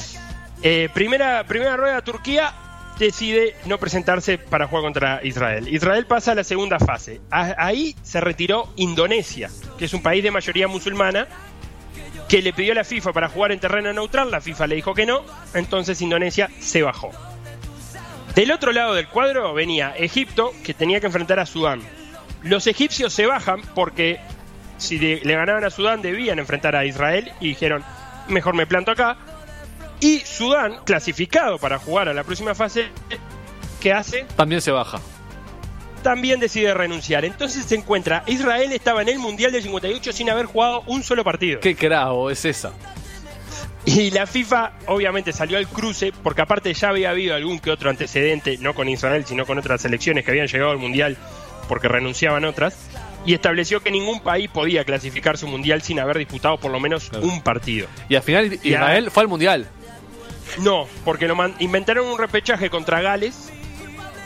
Eh, 0.61 0.89
primera, 0.93 1.43
primera 1.45 1.77
rueda, 1.77 2.01
Turquía 2.03 2.53
decide 2.99 3.55
no 3.65 3.79
presentarse 3.79 4.37
para 4.37 4.67
jugar 4.67 4.83
contra 4.83 5.21
Israel. 5.23 5.67
Israel 5.73 6.05
pasa 6.05 6.33
a 6.33 6.35
la 6.35 6.43
segunda 6.43 6.77
fase. 6.77 7.21
A- 7.31 7.55
ahí 7.57 7.95
se 8.03 8.19
retiró 8.21 8.71
Indonesia, 8.75 9.49
que 9.79 9.85
es 9.85 9.93
un 9.93 10.03
país 10.03 10.21
de 10.21 10.29
mayoría 10.29 10.67
musulmana, 10.67 11.27
que 12.31 12.41
le 12.41 12.53
pidió 12.53 12.71
a 12.71 12.75
la 12.75 12.85
FIFA 12.85 13.11
para 13.11 13.27
jugar 13.27 13.51
en 13.51 13.59
terreno 13.59 13.91
neutral. 13.91 14.31
La 14.31 14.39
FIFA 14.39 14.67
le 14.67 14.75
dijo 14.75 14.93
que 14.93 15.05
no, 15.05 15.21
entonces 15.53 16.01
Indonesia 16.01 16.49
se 16.61 16.81
bajó. 16.81 17.11
Del 18.33 18.53
otro 18.53 18.71
lado 18.71 18.93
del 18.93 19.09
cuadro 19.09 19.53
venía 19.53 19.93
Egipto, 19.97 20.53
que 20.63 20.73
tenía 20.73 21.01
que 21.01 21.07
enfrentar 21.07 21.41
a 21.41 21.45
Sudán. 21.45 21.81
Los 22.41 22.67
egipcios 22.67 23.11
se 23.11 23.25
bajan 23.25 23.61
porque 23.75 24.21
si 24.77 24.97
le 24.97 25.35
ganaban 25.35 25.65
a 25.65 25.69
Sudán 25.69 26.01
debían 26.01 26.39
enfrentar 26.39 26.73
a 26.73 26.85
Israel 26.85 27.33
y 27.41 27.49
dijeron, 27.49 27.83
mejor 28.29 28.55
me 28.55 28.65
planto 28.65 28.91
acá. 28.91 29.17
Y 29.99 30.19
Sudán, 30.19 30.85
clasificado 30.85 31.57
para 31.57 31.79
jugar 31.79 32.07
a 32.07 32.13
la 32.13 32.23
próxima 32.23 32.55
fase, 32.55 32.87
¿qué 33.81 33.91
hace? 33.91 34.25
También 34.37 34.61
se 34.61 34.71
baja. 34.71 35.01
También 36.03 36.39
decide 36.39 36.73
renunciar. 36.73 37.25
Entonces 37.25 37.63
se 37.65 37.75
encuentra, 37.75 38.23
Israel 38.27 38.71
estaba 38.71 39.01
en 39.03 39.09
el 39.09 39.19
Mundial 39.19 39.51
del 39.51 39.61
58 39.63 40.11
sin 40.13 40.29
haber 40.29 40.45
jugado 40.47 40.83
un 40.87 41.03
solo 41.03 41.23
partido. 41.23 41.59
¿Qué 41.59 41.75
cravo 41.75 42.29
es 42.31 42.43
esa? 42.45 42.73
Y 43.85 44.11
la 44.11 44.27
FIFA 44.27 44.73
obviamente 44.87 45.33
salió 45.33 45.57
al 45.57 45.67
cruce, 45.67 46.11
porque 46.23 46.41
aparte 46.41 46.73
ya 46.73 46.89
había 46.89 47.09
habido 47.09 47.33
algún 47.35 47.59
que 47.59 47.71
otro 47.71 47.89
antecedente, 47.89 48.57
no 48.59 48.73
con 48.75 48.87
Israel, 48.89 49.25
sino 49.25 49.45
con 49.45 49.57
otras 49.57 49.81
selecciones 49.81 50.23
que 50.23 50.31
habían 50.31 50.47
llegado 50.47 50.71
al 50.71 50.77
Mundial 50.77 51.17
porque 51.67 51.87
renunciaban 51.87 52.43
otras, 52.45 52.75
y 53.25 53.33
estableció 53.33 53.81
que 53.81 53.91
ningún 53.91 54.19
país 54.21 54.49
podía 54.51 54.83
clasificar 54.83 55.37
su 55.37 55.47
Mundial 55.47 55.81
sin 55.81 55.99
haber 55.99 56.17
disputado 56.17 56.57
por 56.57 56.71
lo 56.71 56.79
menos 56.79 57.09
Claro. 57.09 57.25
un 57.25 57.41
partido. 57.41 57.87
Y 58.09 58.15
al 58.15 58.23
final 58.23 58.59
Israel 58.63 59.09
fue 59.09 59.23
al 59.23 59.29
mundial. 59.29 59.67
No, 60.59 60.85
porque 61.05 61.27
lo 61.27 61.35
man- 61.35 61.55
inventaron 61.59 62.07
un 62.07 62.17
repechaje 62.19 62.69
contra 62.69 62.99
Gales 63.01 63.49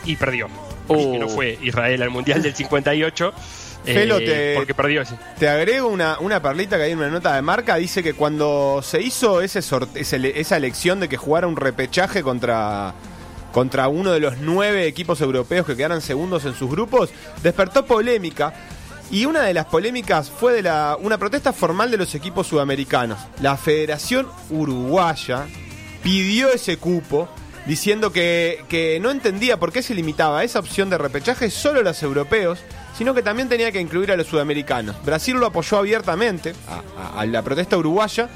y 0.05 0.15
perdió. 0.15 0.47
Oh. 0.87 1.11
Que 1.13 1.19
no 1.19 1.29
fue 1.29 1.57
Israel 1.61 2.01
al 2.01 2.09
Mundial 2.09 2.41
del 2.41 2.53
58. 2.55 3.33
eh, 3.87 3.93
Felo, 3.93 4.17
te- 4.19 4.53
porque 4.55 4.73
perdió 4.73 5.01
ese. 5.01 5.15
Te 5.39 5.47
agrego 5.47 5.87
una, 5.89 6.17
una 6.19 6.41
perlita 6.41 6.77
que 6.77 6.83
hay 6.83 6.91
en 6.91 6.97
una 6.99 7.09
nota 7.09 7.35
de 7.35 7.41
marca. 7.41 7.75
Dice 7.75 8.01
que 8.01 8.13
cuando 8.13 8.81
se 8.83 9.01
hizo 9.01 9.41
ese 9.41 9.61
sorte- 9.61 9.99
ese- 10.01 10.39
esa 10.39 10.57
elección 10.57 10.99
de 10.99 11.07
que 11.09 11.17
jugara 11.17 11.45
un 11.47 11.55
repechaje 11.55 12.23
contra, 12.23 12.93
contra 13.51 13.87
uno 13.87 14.11
de 14.11 14.19
los 14.19 14.37
nueve 14.39 14.87
equipos 14.87 15.21
europeos 15.21 15.65
que 15.67 15.75
quedaran 15.75 16.01
segundos 16.01 16.45
en 16.45 16.55
sus 16.55 16.69
grupos, 16.69 17.09
despertó 17.43 17.85
polémica. 17.85 18.53
Y 19.11 19.25
una 19.25 19.41
de 19.43 19.53
las 19.53 19.65
polémicas 19.65 20.31
fue 20.31 20.53
de 20.53 20.63
la, 20.63 20.97
una 20.99 21.19
protesta 21.19 21.53
formal 21.53 21.91
de 21.91 21.97
los 21.97 22.15
equipos 22.15 22.47
sudamericanos. 22.47 23.19
La 23.39 23.55
Federación 23.55 24.27
Uruguaya 24.49 25.45
pidió 26.01 26.51
ese 26.51 26.77
cupo 26.77 27.29
diciendo 27.65 28.11
que, 28.11 28.63
que 28.69 28.99
no 29.01 29.09
entendía 29.11 29.57
por 29.57 29.71
qué 29.71 29.81
se 29.81 29.93
limitaba 29.95 30.43
esa 30.43 30.59
opción 30.59 30.89
de 30.89 30.97
repechaje 30.97 31.49
solo 31.49 31.79
a 31.79 31.83
los 31.83 32.01
europeos, 32.03 32.59
sino 32.97 33.13
que 33.13 33.21
también 33.23 33.49
tenía 33.49 33.71
que 33.71 33.79
incluir 33.81 34.11
a 34.11 34.17
los 34.17 34.27
sudamericanos. 34.27 34.95
Brasil 35.03 35.35
lo 35.35 35.47
apoyó 35.47 35.77
abiertamente 35.77 36.53
a, 36.67 36.81
a- 37.01 37.19
a 37.21 37.25
la 37.25 37.41
protesta 37.41 37.77
uruguaya, 37.77 38.29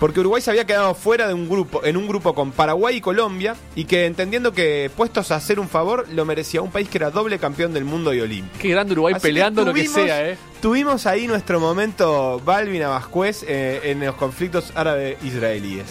porque 0.00 0.18
Uruguay 0.18 0.42
se 0.42 0.50
había 0.50 0.64
quedado 0.66 0.96
fuera 0.96 1.28
de 1.28 1.34
un 1.34 1.48
grupo, 1.48 1.84
en 1.84 1.96
un 1.96 2.08
grupo 2.08 2.34
con 2.34 2.50
Paraguay 2.50 2.96
y 2.96 3.00
Colombia, 3.00 3.54
y 3.76 3.84
que 3.84 4.06
entendiendo 4.06 4.50
que 4.52 4.90
puestos 4.96 5.30
a 5.30 5.36
hacer 5.36 5.60
un 5.60 5.68
favor, 5.68 6.06
lo 6.10 6.24
merecía 6.24 6.60
un 6.60 6.72
país 6.72 6.88
que 6.88 6.98
era 6.98 7.10
doble 7.12 7.38
campeón 7.38 7.72
del 7.72 7.84
mundo 7.84 8.12
y 8.12 8.20
olímpico. 8.20 8.58
Qué 8.60 8.68
grande 8.70 8.94
Uruguay 8.94 9.14
Así 9.14 9.22
peleando 9.22 9.64
lo 9.64 9.72
que 9.72 9.86
sea, 9.86 10.28
¿eh? 10.30 10.36
Tuvimos 10.60 11.06
ahí 11.06 11.28
nuestro 11.28 11.60
momento 11.60 12.40
Balvin 12.44 12.82
Abascuez 12.82 13.44
eh, 13.46 13.80
en 13.84 14.00
los 14.00 14.16
conflictos 14.16 14.72
árabe-israelíes. 14.74 15.86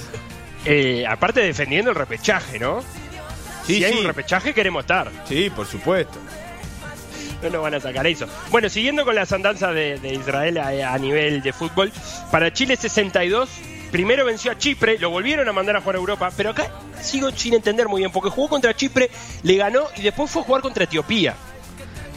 Eh, 0.65 1.05
aparte 1.07 1.41
defendiendo 1.41 1.91
el 1.91 1.95
repechaje, 1.95 2.59
¿no? 2.59 2.81
Sí, 3.65 3.75
si 3.77 3.85
hay 3.85 3.93
sí. 3.93 3.99
un 3.99 4.05
repechaje 4.05 4.53
queremos 4.53 4.81
estar. 4.81 5.11
Sí, 5.27 5.49
por 5.49 5.65
supuesto. 5.67 6.17
No 7.41 7.49
nos 7.49 7.61
van 7.63 7.73
a 7.73 7.79
sacar 7.79 8.05
eso. 8.05 8.27
Bueno, 8.51 8.69
siguiendo 8.69 9.03
con 9.03 9.15
las 9.15 9.31
andanzas 9.31 9.73
de, 9.73 9.97
de 9.99 10.13
Israel 10.13 10.57
a, 10.59 10.93
a 10.93 10.97
nivel 10.99 11.41
de 11.41 11.53
fútbol, 11.53 11.91
para 12.31 12.53
Chile 12.53 12.75
62, 12.75 13.49
primero 13.91 14.25
venció 14.25 14.51
a 14.51 14.57
Chipre, 14.57 14.99
lo 14.99 15.09
volvieron 15.09 15.49
a 15.49 15.51
mandar 15.51 15.75
a 15.75 15.81
jugar 15.81 15.95
a 15.95 15.99
Europa, 15.99 16.31
pero 16.37 16.51
acá 16.51 16.69
sigo 17.01 17.31
sin 17.31 17.55
entender 17.55 17.87
muy 17.87 18.01
bien, 18.01 18.11
porque 18.11 18.29
jugó 18.29 18.49
contra 18.49 18.75
Chipre, 18.75 19.09
le 19.41 19.55
ganó 19.55 19.85
y 19.97 20.03
después 20.03 20.29
fue 20.29 20.43
a 20.43 20.45
jugar 20.45 20.61
contra 20.61 20.83
Etiopía. 20.83 21.35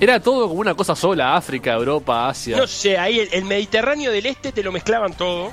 Era 0.01 0.21
todo 0.21 0.49
como 0.49 0.61
una 0.61 0.75
cosa 0.75 0.95
sola, 0.95 1.37
África, 1.37 1.73
Europa, 1.73 2.29
Asia. 2.29 2.57
No 2.57 2.67
sé, 2.67 2.99
ahí 2.99 3.21
el, 3.21 3.29
el 3.33 3.45
Mediterráneo 3.45 4.11
del 4.11 4.27
Este 4.27 4.53
te 4.53 4.63
lo 4.63 4.73
mezclaban 4.73 5.15
todo. 5.15 5.53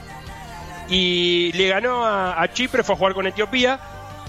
Y 0.90 1.52
le 1.54 1.68
ganó 1.70 2.06
a, 2.06 2.42
a 2.42 2.52
Chipre, 2.54 2.84
fue 2.84 2.96
a 2.96 2.98
jugar 2.98 3.14
con 3.14 3.26
Etiopía. 3.28 3.80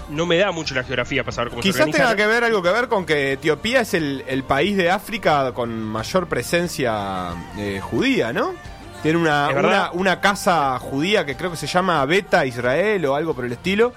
No 0.09 0.25
me 0.25 0.37
da 0.37 0.51
mucho 0.51 0.75
la 0.75 0.83
geografía 0.83 1.23
para 1.23 1.33
saber 1.33 1.49
cómo 1.49 1.61
se 1.61 1.69
Quizás 1.69 1.81
organiza. 1.81 2.03
tenga 2.09 2.15
que 2.15 2.27
ver 2.27 2.43
algo 2.43 2.61
que 2.61 2.69
ver 2.71 2.87
con 2.89 3.05
que 3.05 3.33
Etiopía 3.33 3.81
es 3.81 3.93
el, 3.93 4.23
el 4.27 4.43
país 4.43 4.75
de 4.77 4.91
África 4.91 5.53
con 5.53 5.81
mayor 5.81 6.27
presencia 6.27 7.29
eh, 7.57 7.79
judía, 7.81 8.33
¿no? 8.33 8.53
Tiene 9.01 9.17
una, 9.17 9.49
una, 9.49 9.91
una 9.93 10.21
casa 10.21 10.77
judía 10.79 11.25
que 11.25 11.35
creo 11.35 11.51
que 11.51 11.57
se 11.57 11.67
llama 11.67 12.05
Beta 12.05 12.45
Israel 12.45 13.05
o 13.05 13.15
algo 13.15 13.33
por 13.33 13.45
el 13.45 13.51
estilo, 13.53 13.93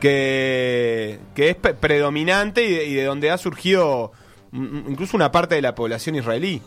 que, 0.00 1.18
que 1.34 1.50
es 1.50 1.56
predominante 1.56 2.64
y 2.64 2.74
de, 2.74 2.84
y 2.86 2.94
de 2.94 3.04
donde 3.04 3.30
ha 3.30 3.38
surgido 3.38 4.12
incluso 4.52 5.16
una 5.16 5.30
parte 5.30 5.54
de 5.56 5.62
la 5.62 5.74
población 5.74 6.14
israelí. 6.16 6.62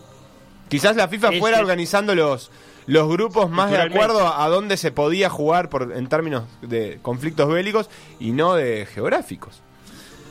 Quizás 0.70 0.96
la 0.96 1.08
FIFA 1.08 1.30
Es- 1.34 1.40
fuera 1.40 1.58
es- 1.58 1.62
organizando 1.64 2.14
los, 2.16 2.52
los 2.88 3.10
grupos 3.10 3.50
más 3.50 3.72
de 3.72 3.82
acuerdo 3.82 4.28
a, 4.28 4.44
a 4.44 4.50
dónde 4.50 4.78
se 4.78 4.92
podía 4.92 5.30
jugar 5.30 5.70
por, 5.70 5.94
en 5.96 6.08
términos 6.08 6.44
de 6.62 7.00
conflictos 7.02 7.48
bélicos 7.50 7.90
y 8.20 8.32
no 8.32 8.56
de 8.56 8.86
geográficos. 8.86 9.62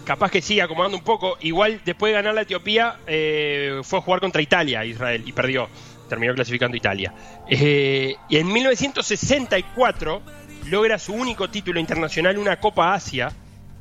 Capaz 0.04 0.30
que 0.30 0.42
sí, 0.42 0.59
acomodando 0.61 0.97
un 0.97 1.04
poco. 1.04 1.37
Igual 1.40 1.83
después 1.85 2.11
de 2.11 2.14
ganar 2.14 2.35
la 2.35 2.42
Etiopía, 2.42 2.97
eh, 3.07 3.80
fue 3.85 3.99
a 3.99 4.02
jugar 4.02 4.21
contra 4.21 4.42
Italia, 4.42 4.85
Israel, 4.85 5.23
y 5.25 5.33
perdió. 5.33 5.69
Terminó 6.09 6.35
clasificando 6.35 6.76
Italia. 6.76 7.14
Eh, 7.49 8.16
y 8.28 8.37
en 8.37 8.52
1964 8.52 10.23
logra 10.66 10.99
su 10.99 11.12
único 11.12 11.49
título 11.49 11.78
internacional, 11.78 12.38
una 12.38 12.59
Copa 12.59 12.95
Asia, 12.95 13.33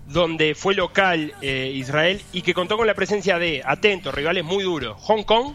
donde 0.08 0.54
fue 0.56 0.76
local 0.76 1.34
eh, 1.42 1.72
Israel 1.74 2.22
y 2.32 2.42
que 2.42 2.54
contó 2.54 2.78
con 2.78 2.86
la 2.86 2.94
presencia 2.94 3.40
de, 3.40 3.64
atentos, 3.66 4.14
rivales 4.14 4.44
muy 4.44 4.64
duros, 4.64 4.98
Hong 5.02 5.24
Kong, 5.24 5.54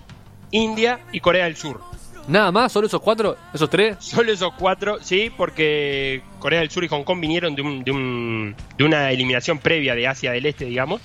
India 0.50 1.00
y 1.12 1.21
Corea 1.21 1.44
del 1.44 1.56
Sur. 1.56 1.80
Nada 2.26 2.50
más, 2.50 2.73
solo 2.73 2.87
esos 2.87 3.00
cuatro, 3.02 3.37
esos 3.52 3.69
tres. 3.69 3.97
Solo 4.00 4.33
esos 4.33 4.52
cuatro, 4.59 4.99
sí, 5.02 5.31
porque 5.37 6.23
Corea 6.38 6.61
del 6.61 6.71
Sur 6.71 6.83
y 6.85 6.88
Hong 6.88 7.04
Kong 7.04 7.21
vinieron 7.21 7.54
de, 7.54 7.62
un- 7.62 7.85
de 7.85 7.90
un- 7.90 8.57
de 8.78 8.85
una 8.85 9.11
eliminación 9.11 9.59
previa 9.59 9.95
de 9.95 10.09
Asia 10.09 10.33
del 10.33 10.47
Este, 10.47 10.64
digamos. 10.64 11.02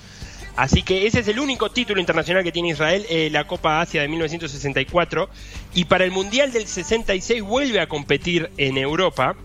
Así 0.56 0.82
que 0.82 1.06
ese 1.06 1.20
es 1.20 1.28
el 1.28 1.38
único 1.38 1.70
título 1.70 2.00
internacional 2.00 2.42
que 2.42 2.52
tiene 2.52 2.70
Israel, 2.70 3.04
eh, 3.08 3.28
la 3.30 3.46
Copa 3.46 3.80
Asia 3.80 4.00
de 4.02 4.08
1964. 4.08 5.28
Y 5.74 5.84
para 5.84 6.04
el 6.04 6.10
Mundial 6.10 6.52
del 6.52 6.66
66 6.66 7.42
vuelve 7.42 7.80
a 7.80 7.86
competir 7.86 8.50
en 8.56 8.76
Europa. 8.78 9.36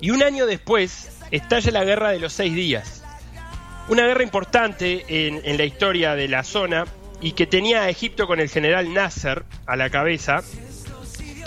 Y 0.00 0.10
un 0.10 0.22
año 0.22 0.46
después 0.46 1.10
estalla 1.32 1.70
la 1.72 1.84
Guerra 1.84 2.10
de 2.10 2.20
los 2.20 2.32
Seis 2.32 2.54
Días. 2.54 3.02
Una 3.88 4.06
guerra 4.06 4.22
importante 4.22 5.04
en, 5.08 5.40
en 5.44 5.56
la 5.58 5.64
historia 5.64 6.14
de 6.14 6.28
la 6.28 6.44
zona 6.44 6.84
y 7.20 7.32
que 7.32 7.46
tenía 7.46 7.82
a 7.82 7.88
Egipto 7.90 8.26
con 8.26 8.38
el 8.40 8.48
general 8.48 8.92
Nasser 8.94 9.44
a 9.66 9.76
la 9.76 9.90
cabeza, 9.90 10.42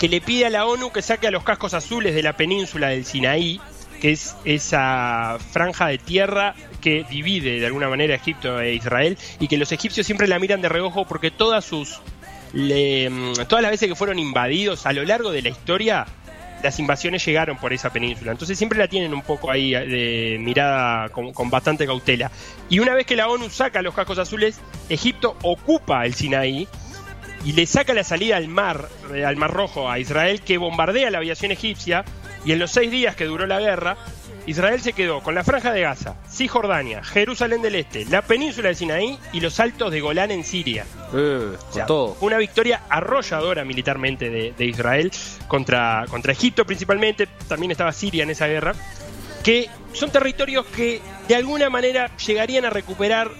que 0.02 0.08
le 0.08 0.20
pide 0.20 0.46
a 0.46 0.50
la 0.50 0.66
ONU 0.66 0.90
que 0.90 1.00
saque 1.00 1.28
a 1.28 1.30
los 1.30 1.44
cascos 1.44 1.74
azules 1.74 2.12
de 2.12 2.24
la 2.24 2.36
península 2.36 2.88
del 2.88 3.04
Sinaí, 3.04 3.60
que 4.00 4.10
es 4.10 4.34
esa 4.44 5.38
franja 5.52 5.86
de 5.86 5.98
tierra 5.98 6.56
que 6.80 7.06
divide 7.08 7.60
de 7.60 7.66
alguna 7.66 7.88
manera 7.88 8.16
Egipto 8.16 8.60
e 8.60 8.74
Israel, 8.74 9.16
y 9.38 9.46
que 9.46 9.56
los 9.56 9.70
egipcios 9.70 10.04
siempre 10.04 10.26
la 10.26 10.40
miran 10.40 10.60
de 10.60 10.68
reojo 10.68 11.06
porque 11.06 11.30
todas 11.30 11.64
sus 11.64 12.00
mm, 12.52 13.44
todas 13.46 13.62
las 13.62 13.70
veces 13.70 13.88
que 13.88 13.94
fueron 13.94 14.18
invadidos 14.18 14.86
a 14.86 14.92
lo 14.92 15.04
largo 15.04 15.30
de 15.30 15.42
la 15.42 15.50
historia, 15.50 16.04
las 16.64 16.80
invasiones 16.80 17.24
llegaron 17.24 17.56
por 17.58 17.72
esa 17.72 17.92
península. 17.92 18.32
Entonces 18.32 18.58
siempre 18.58 18.80
la 18.80 18.88
tienen 18.88 19.14
un 19.14 19.22
poco 19.22 19.52
ahí 19.52 19.72
eh, 19.72 19.86
de 19.86 20.38
mirada 20.40 21.10
con, 21.10 21.32
con 21.32 21.48
bastante 21.48 21.86
cautela. 21.86 22.32
Y 22.68 22.80
una 22.80 22.92
vez 22.92 23.06
que 23.06 23.14
la 23.14 23.28
ONU 23.28 23.48
saca 23.50 23.82
los 23.82 23.94
cascos 23.94 24.18
azules, 24.18 24.58
Egipto 24.88 25.36
ocupa 25.42 26.04
el 26.04 26.14
Sinaí 26.14 26.66
y 27.44 27.52
le 27.52 27.66
saca 27.66 27.94
la 27.94 28.04
salida 28.04 28.36
al 28.36 28.48
mar, 28.48 28.88
eh, 29.14 29.24
al 29.24 29.36
Mar 29.36 29.52
Rojo 29.52 29.90
a 29.90 29.98
Israel, 29.98 30.42
que 30.42 30.58
bombardea 30.58 31.10
la 31.10 31.18
aviación 31.18 31.52
egipcia. 31.52 32.04
Y 32.44 32.52
en 32.52 32.58
los 32.58 32.72
seis 32.72 32.90
días 32.90 33.14
que 33.14 33.24
duró 33.24 33.46
la 33.46 33.60
guerra, 33.60 33.96
Israel 34.46 34.80
se 34.80 34.92
quedó 34.92 35.22
con 35.22 35.36
la 35.36 35.44
Franja 35.44 35.72
de 35.72 35.82
Gaza, 35.82 36.16
Cisjordania, 36.28 37.04
Jerusalén 37.04 37.62
del 37.62 37.76
Este, 37.76 38.04
la 38.06 38.22
península 38.22 38.70
de 38.70 38.74
Sinaí 38.74 39.18
y 39.32 39.38
los 39.38 39.60
altos 39.60 39.92
de 39.92 40.00
Golán 40.00 40.32
en 40.32 40.42
Siria. 40.42 40.84
Eh, 41.14 41.52
O 41.54 41.58
con 41.64 41.72
sea, 41.72 41.86
todo. 41.86 42.16
Una 42.20 42.38
victoria 42.38 42.82
arrolladora 42.88 43.64
militarmente 43.64 44.28
de, 44.30 44.52
de 44.52 44.64
Israel 44.64 45.12
contra, 45.46 46.06
contra 46.10 46.32
Egipto 46.32 46.64
principalmente, 46.64 47.28
también 47.46 47.70
estaba 47.70 47.92
Siria 47.92 48.24
en 48.24 48.30
esa 48.30 48.48
guerra, 48.48 48.74
que 49.44 49.68
son 49.92 50.10
territorios 50.10 50.66
que 50.66 51.00
de 51.28 51.36
alguna 51.36 51.70
manera 51.70 52.10
llegarían 52.16 52.64
a 52.64 52.70
recuperar 52.70 53.30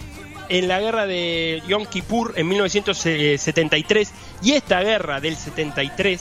en 0.52 0.68
la 0.68 0.80
guerra 0.80 1.06
de 1.06 1.62
Yom 1.66 1.87
Kippur 1.87 2.35
en 2.37 2.47
1973 2.47 4.12
y 4.42 4.52
esta 4.52 4.82
guerra 4.82 5.18
del 5.18 5.35
73 5.35 6.21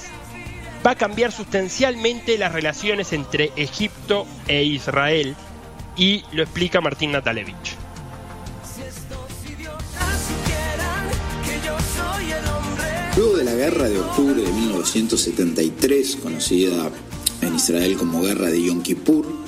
va 0.85 0.91
a 0.91 0.95
cambiar 0.95 1.33
sustancialmente 1.33 2.37
las 2.37 2.53
relaciones 2.53 3.11
entre 3.11 3.51
Egipto 3.57 4.25
e 4.47 4.63
Israel 4.63 5.35
y 5.97 6.23
lo 6.31 6.43
explica 6.43 6.79
Martín 6.79 7.11
Natalevich. 7.11 7.75
Luego 13.17 13.35
de 13.35 13.43
la 13.43 13.53
guerra 13.53 13.89
de 13.89 13.99
octubre 13.99 14.41
de 14.41 14.49
1973, 14.49 16.15
conocida 16.23 16.89
en 17.41 17.55
Israel 17.55 17.97
como 17.97 18.21
Guerra 18.21 18.45
de 18.45 18.63
Yom 18.63 18.81
Kippur, 18.81 19.40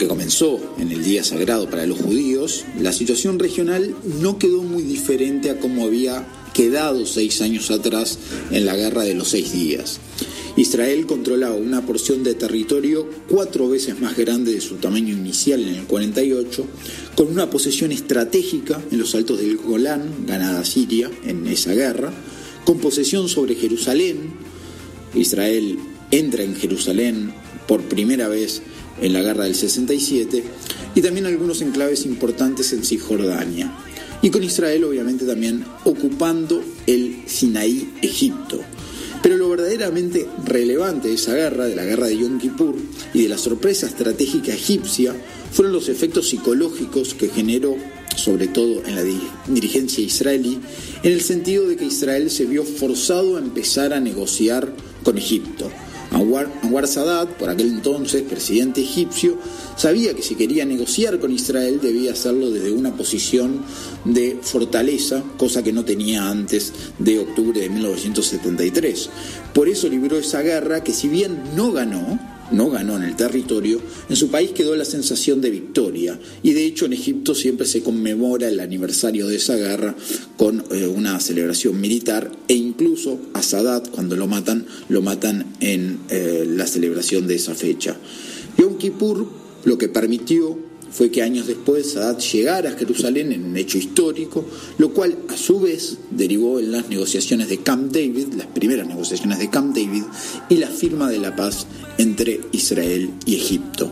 porque 0.00 0.08
comenzó 0.08 0.58
en 0.78 0.90
el 0.92 1.04
día 1.04 1.22
sagrado 1.22 1.68
para 1.68 1.84
los 1.84 2.00
judíos, 2.00 2.64
la 2.80 2.90
situación 2.90 3.38
regional 3.38 3.94
no 4.22 4.38
quedó 4.38 4.62
muy 4.62 4.82
diferente 4.82 5.50
a 5.50 5.60
como 5.60 5.84
había 5.84 6.26
quedado 6.54 7.04
seis 7.04 7.42
años 7.42 7.70
atrás 7.70 8.18
en 8.50 8.64
la 8.64 8.76
Guerra 8.76 9.02
de 9.02 9.12
los 9.12 9.28
Seis 9.28 9.52
Días. 9.52 10.00
Israel 10.56 11.04
controlaba 11.04 11.54
una 11.54 11.84
porción 11.84 12.22
de 12.22 12.32
territorio 12.32 13.10
cuatro 13.28 13.68
veces 13.68 14.00
más 14.00 14.16
grande 14.16 14.54
de 14.54 14.62
su 14.62 14.76
tamaño 14.76 15.12
inicial 15.12 15.60
en 15.60 15.74
el 15.74 15.84
48, 15.84 16.64
con 17.14 17.26
una 17.26 17.50
posesión 17.50 17.92
estratégica 17.92 18.80
en 18.90 19.00
los 19.00 19.14
altos 19.14 19.38
del 19.38 19.58
Golán, 19.58 20.24
ganada 20.26 20.64
Siria 20.64 21.10
en 21.26 21.46
esa 21.46 21.74
guerra, 21.74 22.10
con 22.64 22.78
posesión 22.78 23.28
sobre 23.28 23.54
Jerusalén. 23.54 24.32
Israel 25.14 25.78
entra 26.10 26.42
en 26.42 26.56
Jerusalén 26.56 27.34
por 27.68 27.82
primera 27.82 28.28
vez 28.28 28.62
en 29.00 29.12
la 29.12 29.22
guerra 29.22 29.44
del 29.44 29.54
67 29.54 30.44
y 30.94 31.00
también 31.02 31.26
algunos 31.26 31.60
enclaves 31.62 32.04
importantes 32.06 32.72
en 32.72 32.84
Cisjordania. 32.84 33.72
Y 34.22 34.30
con 34.30 34.42
Israel 34.42 34.84
obviamente 34.84 35.24
también 35.24 35.64
ocupando 35.84 36.62
el 36.86 37.22
Sinaí, 37.26 37.90
Egipto. 38.02 38.60
Pero 39.22 39.36
lo 39.36 39.48
verdaderamente 39.50 40.26
relevante 40.46 41.08
de 41.08 41.14
esa 41.14 41.34
guerra, 41.34 41.66
de 41.66 41.76
la 41.76 41.84
guerra 41.84 42.06
de 42.06 42.18
Yom 42.18 42.38
Kippur 42.38 42.74
y 43.14 43.22
de 43.22 43.28
la 43.28 43.38
sorpresa 43.38 43.86
estratégica 43.86 44.52
egipcia, 44.54 45.14
fueron 45.52 45.72
los 45.72 45.88
efectos 45.88 46.28
psicológicos 46.28 47.14
que 47.14 47.28
generó, 47.28 47.76
sobre 48.16 48.48
todo 48.48 48.82
en 48.86 48.94
la 48.96 49.02
di- 49.02 49.20
dirigencia 49.48 50.02
israelí, 50.04 50.58
en 51.02 51.12
el 51.12 51.20
sentido 51.22 51.66
de 51.68 51.76
que 51.76 51.84
Israel 51.86 52.30
se 52.30 52.44
vio 52.46 52.64
forzado 52.64 53.36
a 53.36 53.40
empezar 53.40 53.92
a 53.92 54.00
negociar 54.00 54.72
con 55.02 55.18
Egipto. 55.18 55.70
Anwar, 56.10 56.86
Sadat, 56.86 57.28
por 57.30 57.50
aquel 57.50 57.68
entonces 57.68 58.22
presidente 58.22 58.80
egipcio, 58.80 59.36
sabía 59.76 60.14
que 60.14 60.22
si 60.22 60.34
quería 60.34 60.64
negociar 60.64 61.18
con 61.18 61.32
Israel 61.32 61.80
debía 61.80 62.12
hacerlo 62.12 62.50
desde 62.50 62.72
una 62.72 62.94
posición 62.96 63.62
de 64.04 64.38
fortaleza, 64.42 65.22
cosa 65.36 65.62
que 65.62 65.72
no 65.72 65.84
tenía 65.84 66.28
antes 66.28 66.72
de 66.98 67.20
octubre 67.20 67.60
de 67.60 67.70
1973. 67.70 69.10
Por 69.54 69.68
eso 69.68 69.88
libró 69.88 70.18
esa 70.18 70.42
guerra 70.42 70.82
que 70.82 70.92
si 70.92 71.08
bien 71.08 71.42
no 71.54 71.72
ganó, 71.72 72.18
no 72.50 72.70
ganó 72.70 72.96
en 72.96 73.02
el 73.02 73.16
territorio, 73.16 73.80
en 74.08 74.16
su 74.16 74.30
país 74.30 74.50
quedó 74.52 74.76
la 74.76 74.84
sensación 74.84 75.40
de 75.40 75.50
victoria 75.50 76.18
y 76.42 76.52
de 76.52 76.64
hecho 76.64 76.86
en 76.86 76.92
Egipto 76.92 77.34
siempre 77.34 77.66
se 77.66 77.82
conmemora 77.82 78.48
el 78.48 78.60
aniversario 78.60 79.26
de 79.26 79.36
esa 79.36 79.56
guerra 79.56 79.94
con 80.36 80.64
eh, 80.70 80.86
una 80.86 81.18
celebración 81.20 81.80
militar 81.80 82.30
e 82.48 82.54
incluso 82.54 83.18
a 83.34 83.42
Sadat 83.42 83.88
cuando 83.90 84.16
lo 84.16 84.26
matan, 84.26 84.66
lo 84.88 85.02
matan 85.02 85.46
en 85.60 86.00
eh, 86.08 86.44
la 86.46 86.66
celebración 86.66 87.26
de 87.26 87.36
esa 87.36 87.54
fecha. 87.54 87.96
Yom 88.58 88.78
Kippur 88.78 89.26
lo 89.64 89.78
que 89.78 89.88
permitió 89.88 90.69
fue 90.90 91.10
que 91.10 91.22
años 91.22 91.46
después 91.46 91.92
Sadat 91.92 92.20
llegara 92.20 92.70
a 92.70 92.76
Jerusalén 92.76 93.32
en 93.32 93.44
un 93.44 93.56
hecho 93.56 93.78
histórico, 93.78 94.44
lo 94.78 94.90
cual 94.90 95.16
a 95.28 95.36
su 95.36 95.60
vez 95.60 95.98
derivó 96.10 96.58
en 96.58 96.72
las 96.72 96.88
negociaciones 96.88 97.48
de 97.48 97.58
Camp 97.58 97.92
David, 97.92 98.34
las 98.34 98.46
primeras 98.46 98.86
negociaciones 98.86 99.38
de 99.38 99.50
Camp 99.50 99.74
David, 99.74 100.04
y 100.48 100.56
la 100.56 100.68
firma 100.68 101.08
de 101.08 101.18
la 101.18 101.34
paz 101.34 101.66
entre 101.98 102.40
Israel 102.52 103.10
y 103.24 103.36
Egipto. 103.36 103.90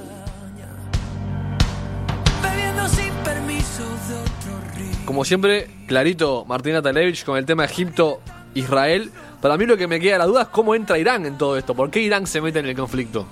Como 5.05 5.25
siempre, 5.25 5.71
clarito 5.87 6.45
Martín 6.47 6.75
Natalevich 6.75 7.25
con 7.25 7.39
el 7.39 7.47
tema 7.47 7.65
Egipto-Israel. 7.65 9.11
Para 9.41 9.57
mí 9.57 9.65
lo 9.65 9.79
que 9.79 9.87
me 9.87 10.01
queda 10.01 10.19
la 10.19 10.27
duda 10.27 10.43
es 10.43 10.49
cómo 10.49 10.75
entra 10.75 10.99
Irán 10.99 11.25
en 11.25 11.39
todo 11.39 11.57
esto. 11.57 11.75
¿Por 11.75 11.91
qué 11.91 12.03
Irán 12.03 12.27
se 12.27 12.43
mete 12.43 12.59
en 12.59 12.67
el 12.67 12.77
conflicto? 12.77 13.27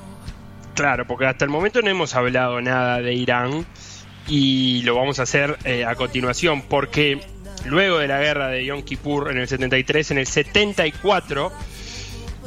Claro, 0.76 1.06
porque 1.06 1.24
hasta 1.24 1.46
el 1.46 1.50
momento 1.50 1.80
no 1.80 1.88
hemos 1.88 2.14
hablado 2.14 2.60
nada 2.60 3.00
de 3.00 3.14
Irán 3.14 3.64
y 4.28 4.82
lo 4.82 4.94
vamos 4.94 5.18
a 5.18 5.22
hacer 5.22 5.56
eh, 5.64 5.86
a 5.86 5.94
continuación 5.94 6.60
porque 6.60 7.18
luego 7.64 7.96
de 7.96 8.08
la 8.08 8.20
guerra 8.20 8.48
de 8.48 8.62
Yom 8.66 8.82
Kippur 8.82 9.30
en 9.30 9.38
el 9.38 9.48
73, 9.48 10.10
en 10.10 10.18
el 10.18 10.26
74, 10.26 11.50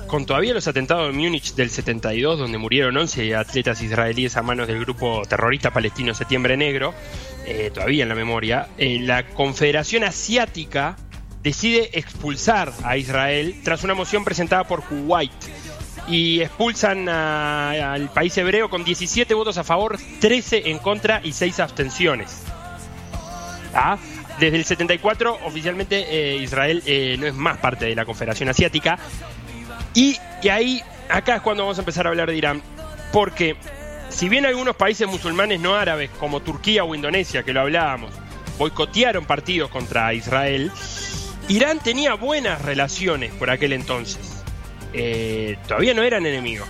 con 0.05 0.27
todavía 0.27 0.53
los 0.53 0.67
atentados 0.67 1.07
de 1.07 1.19
Múnich 1.19 1.55
del 1.55 1.71
72, 1.71 2.37
donde 2.37 2.59
murieron 2.59 2.95
11 2.95 3.35
atletas 3.35 3.81
israelíes 3.81 4.37
a 4.37 4.43
manos 4.43 4.67
del 4.67 4.79
grupo 4.79 5.23
terrorista 5.27 5.71
palestino 5.71 6.13
Septiembre 6.13 6.55
Negro, 6.55 6.93
eh, 7.47 7.71
todavía 7.73 8.03
en 8.03 8.09
la 8.09 8.15
memoria, 8.15 8.67
eh, 8.77 8.99
la 9.01 9.25
Confederación 9.25 10.03
Asiática 10.03 10.97
decide 11.41 11.89
expulsar 11.93 12.73
a 12.83 12.95
Israel 12.95 13.55
tras 13.63 13.83
una 13.83 13.95
moción 13.95 14.23
presentada 14.23 14.65
por 14.65 14.83
Kuwait 14.83 15.31
y 16.09 16.41
expulsan 16.41 17.07
al 17.07 18.09
país 18.09 18.35
hebreo 18.37 18.69
con 18.69 18.83
17 18.83 19.33
votos 19.33 19.57
a 19.57 19.63
favor, 19.63 19.97
13 20.19 20.69
en 20.69 20.79
contra 20.79 21.21
y 21.23 21.33
6 21.33 21.59
abstenciones. 21.59 22.43
¿Ah? 23.73 23.97
Desde 24.39 24.57
el 24.57 24.65
74 24.65 25.39
oficialmente 25.45 26.05
eh, 26.09 26.37
Israel 26.37 26.81
eh, 26.85 27.17
no 27.19 27.27
es 27.27 27.33
más 27.35 27.57
parte 27.57 27.85
de 27.85 27.95
la 27.95 28.05
Confederación 28.05 28.49
Asiática 28.49 28.97
y, 29.93 30.17
y 30.41 30.49
ahí, 30.49 30.81
acá 31.09 31.35
es 31.35 31.41
cuando 31.41 31.63
vamos 31.63 31.77
a 31.77 31.81
empezar 31.81 32.07
a 32.07 32.09
hablar 32.09 32.29
de 32.29 32.37
Irán, 32.37 32.61
porque 33.11 33.57
si 34.09 34.29
bien 34.29 34.45
algunos 34.45 34.75
países 34.75 35.07
musulmanes 35.07 35.59
no 35.59 35.75
árabes 35.75 36.09
como 36.11 36.41
Turquía 36.41 36.83
o 36.83 36.95
Indonesia, 36.95 37.43
que 37.43 37.53
lo 37.53 37.61
hablábamos, 37.61 38.11
boicotearon 38.57 39.25
partidos 39.25 39.69
contra 39.69 40.13
Israel, 40.13 40.71
Irán 41.47 41.79
tenía 41.79 42.15
buenas 42.15 42.61
relaciones 42.61 43.33
por 43.33 43.49
aquel 43.49 43.73
entonces. 43.73 44.38
Eh, 44.93 45.57
todavía 45.67 45.93
no 45.93 46.03
eran 46.03 46.25
enemigos. 46.25 46.67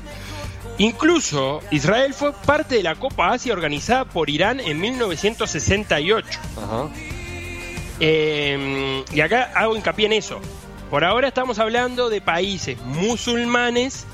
Incluso 0.77 1.61
Israel 1.71 2.13
fue 2.13 2.33
parte 2.33 2.75
de 2.75 2.83
la 2.83 2.95
Copa 2.95 3.33
Asia 3.33 3.51
organizada 3.53 4.05
por 4.05 4.29
Irán 4.29 4.59
en 4.59 4.79
1968. 4.79 6.39
Ajá. 6.57 6.87
Eh, 7.99 9.03
y 9.13 9.21
acá 9.21 9.51
hago 9.55 9.75
hincapié 9.75 10.05
en 10.05 10.13
eso. 10.13 10.39
Por 10.89 11.03
ahora 11.03 11.27
estamos 11.27 11.59
hablando 11.59 12.09
de 12.09 12.21
países 12.21 12.79
musulmanes 12.81 14.05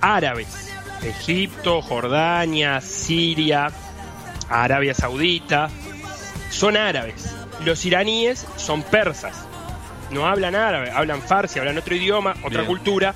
árabes. 0.00 0.70
Egipto, 1.02 1.82
Jordania, 1.82 2.80
Siria, 2.80 3.70
Arabia 4.48 4.94
Saudita. 4.94 5.70
Son 6.50 6.76
árabes. 6.76 7.34
Los 7.64 7.84
iraníes 7.84 8.46
son 8.56 8.82
persas. 8.82 9.46
No 10.10 10.26
hablan 10.26 10.54
árabe, 10.54 10.90
hablan 10.90 11.22
farsi, 11.22 11.58
hablan 11.58 11.78
otro 11.78 11.96
idioma, 11.96 12.34
otra 12.42 12.60
Bien. 12.60 12.66
cultura. 12.66 13.14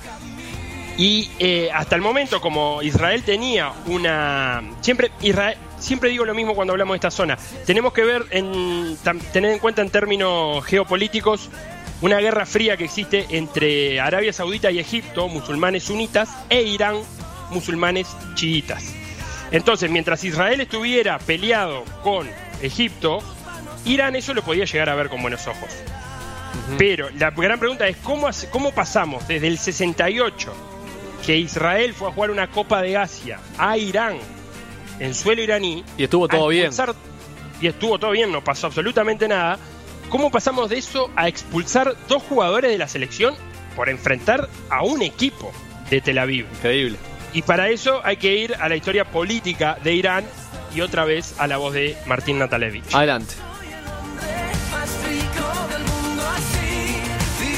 Y 0.99 1.31
eh, 1.39 1.69
hasta 1.73 1.95
el 1.95 2.01
momento, 2.01 2.41
como 2.41 2.81
Israel 2.81 3.23
tenía 3.23 3.71
una. 3.85 4.61
Siempre, 4.81 5.11
Israel, 5.21 5.57
siempre 5.79 6.09
digo 6.09 6.25
lo 6.25 6.35
mismo 6.35 6.53
cuando 6.53 6.73
hablamos 6.73 6.95
de 6.95 6.97
esta 6.97 7.09
zona. 7.09 7.37
Tenemos 7.65 7.93
que 7.93 8.03
ver, 8.03 8.25
en, 8.31 8.97
tener 9.31 9.53
en 9.53 9.59
cuenta 9.59 9.81
en 9.81 9.91
términos 9.91 10.61
geopolíticos, 10.65 11.49
una 12.01 12.17
guerra 12.17 12.45
fría 12.45 12.75
que 12.75 12.83
existe 12.83 13.27
entre 13.29 14.01
Arabia 14.01 14.33
Saudita 14.33 14.71
y 14.71 14.79
Egipto, 14.79 15.29
musulmanes 15.29 15.85
sunitas, 15.85 16.35
e 16.49 16.63
Irán, 16.63 16.97
musulmanes 17.49 18.09
chiitas. 18.35 18.93
Entonces, 19.51 19.89
mientras 19.89 20.21
Israel 20.25 20.59
estuviera 20.59 21.17
peleado 21.19 21.85
con 22.03 22.27
Egipto, 22.61 23.19
Irán 23.85 24.17
eso 24.17 24.33
lo 24.33 24.43
podía 24.43 24.65
llegar 24.65 24.89
a 24.89 24.95
ver 24.95 25.07
con 25.07 25.21
buenos 25.21 25.47
ojos. 25.47 25.69
Pero 26.77 27.09
la 27.11 27.31
gran 27.31 27.57
pregunta 27.57 27.87
es, 27.87 27.95
¿cómo, 28.03 28.27
¿cómo 28.51 28.73
pasamos 28.73 29.25
desde 29.29 29.47
el 29.47 29.57
68, 29.57 30.68
que 31.29 31.37
Israel 31.37 31.93
fue 31.93 32.09
a 32.09 32.11
jugar 32.11 32.31
una 32.31 32.49
Copa 32.49 32.81
de 32.81 32.97
Asia, 32.97 33.39
a 33.59 33.77
Irán, 33.77 34.17
en 34.99 35.13
suelo 35.13 35.43
iraní? 35.43 35.83
Y 35.95 36.05
estuvo 36.05 36.27
todo 36.27 36.47
bien. 36.47 36.71
Y 37.61 37.67
estuvo 37.67 37.99
todo 37.99 38.09
bien, 38.09 38.31
no 38.31 38.43
pasó 38.43 38.65
absolutamente 38.65 39.27
nada. 39.27 39.59
¿Cómo 40.09 40.31
pasamos 40.31 40.71
de 40.71 40.79
eso 40.79 41.11
a 41.15 41.27
expulsar 41.27 41.95
dos 42.07 42.23
jugadores 42.23 42.71
de 42.71 42.79
la 42.79 42.87
selección 42.87 43.35
por 43.75 43.89
enfrentar 43.89 44.49
a 44.71 44.83
un 44.83 45.03
equipo 45.03 45.51
de 45.91 46.01
Tel 46.01 46.17
Aviv? 46.17 46.47
Increíble. 46.51 46.97
Y 47.31 47.43
para 47.43 47.69
eso 47.69 48.01
hay 48.03 48.17
que 48.17 48.35
ir 48.35 48.55
a 48.55 48.67
la 48.67 48.75
historia 48.75 49.05
política 49.05 49.77
de 49.83 49.93
Irán 49.93 50.25
y 50.73 50.81
otra 50.81 51.05
vez 51.05 51.39
a 51.39 51.45
la 51.45 51.57
voz 51.57 51.75
de 51.75 51.95
Martín 52.07 52.39
Natalevich. 52.39 52.91
Adelante. 52.95 53.35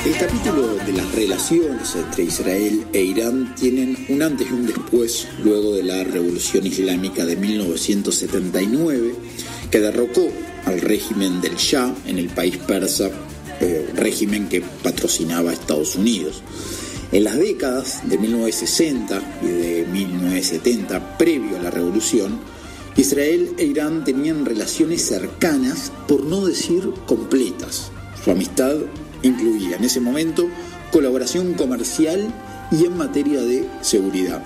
El 0.03 0.17
capítulo 0.17 0.77
de 0.83 0.93
las 0.93 1.11
relaciones 1.13 1.95
entre 1.95 2.23
Israel 2.23 2.87
e 2.91 3.03
Irán 3.03 3.53
tienen 3.53 4.07
un 4.09 4.23
antes 4.23 4.49
y 4.49 4.53
un 4.53 4.65
después 4.65 5.27
luego 5.43 5.75
de 5.75 5.83
la 5.83 6.03
Revolución 6.03 6.65
Islámica 6.65 7.23
de 7.23 7.35
1979 7.35 9.13
que 9.69 9.79
derrocó 9.79 10.27
al 10.65 10.81
régimen 10.81 11.39
del 11.39 11.55
Shah 11.55 11.93
en 12.07 12.17
el 12.17 12.29
país 12.29 12.57
persa, 12.57 13.11
eh, 13.59 13.91
régimen 13.93 14.49
que 14.49 14.61
patrocinaba 14.61 15.53
Estados 15.53 15.95
Unidos. 15.95 16.41
En 17.11 17.23
las 17.23 17.37
décadas 17.37 18.01
de 18.09 18.17
1960 18.17 19.21
y 19.43 19.45
de 19.45 19.85
1970, 19.85 21.19
previo 21.19 21.59
a 21.59 21.61
la 21.61 21.69
revolución, 21.69 22.39
Israel 22.97 23.53
e 23.59 23.65
Irán 23.65 24.03
tenían 24.03 24.45
relaciones 24.45 25.03
cercanas, 25.03 25.91
por 26.07 26.23
no 26.23 26.43
decir 26.43 26.89
completas. 27.05 27.91
Su 28.23 28.31
amistad 28.31 28.77
incluía 29.23 29.77
en 29.77 29.83
ese 29.83 29.99
momento 29.99 30.49
colaboración 30.91 31.53
comercial 31.53 32.33
y 32.71 32.85
en 32.85 32.97
materia 32.97 33.41
de 33.41 33.65
seguridad. 33.81 34.43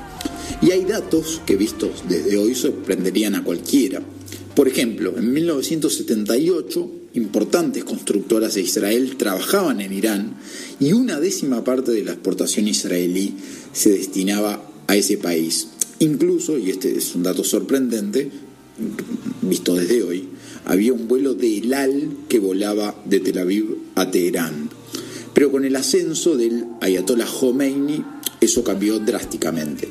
Y 0.61 0.71
hay 0.71 0.85
datos 0.85 1.41
que 1.45 1.55
vistos 1.55 2.03
desde 2.07 2.37
hoy 2.37 2.55
sorprenderían 2.55 3.35
a 3.35 3.43
cualquiera. 3.43 4.01
Por 4.55 4.67
ejemplo, 4.67 5.17
en 5.17 5.33
1978, 5.33 6.91
importantes 7.13 7.83
constructoras 7.83 8.53
de 8.53 8.61
Israel 8.61 9.15
trabajaban 9.17 9.81
en 9.81 9.91
Irán 9.91 10.37
y 10.79 10.93
una 10.93 11.19
décima 11.19 11.63
parte 11.63 11.91
de 11.91 12.03
la 12.03 12.13
exportación 12.13 12.67
israelí 12.67 13.35
se 13.73 13.91
destinaba 13.91 14.65
a 14.87 14.95
ese 14.95 15.17
país. 15.17 15.67
Incluso, 15.99 16.57
y 16.57 16.69
este 16.69 16.97
es 16.97 17.15
un 17.15 17.23
dato 17.23 17.43
sorprendente, 17.43 18.31
visto 19.41 19.75
desde 19.75 20.03
hoy, 20.03 20.29
había 20.65 20.93
un 20.93 21.07
vuelo 21.07 21.33
de 21.33 21.57
El 21.57 21.73
Al 21.73 22.17
que 22.27 22.39
volaba 22.39 22.95
de 23.05 23.19
Tel 23.19 23.37
Aviv 23.37 23.77
a 23.95 24.09
Teherán. 24.09 24.64
Pero 25.35 25.51
con 25.51 25.65
el 25.65 25.75
ascenso 25.75 26.37
del 26.37 26.65
Ayatollah 26.79 27.27
Khomeini, 27.27 28.01
eso 28.39 28.63
cambió 28.63 28.99
drásticamente. 28.99 29.89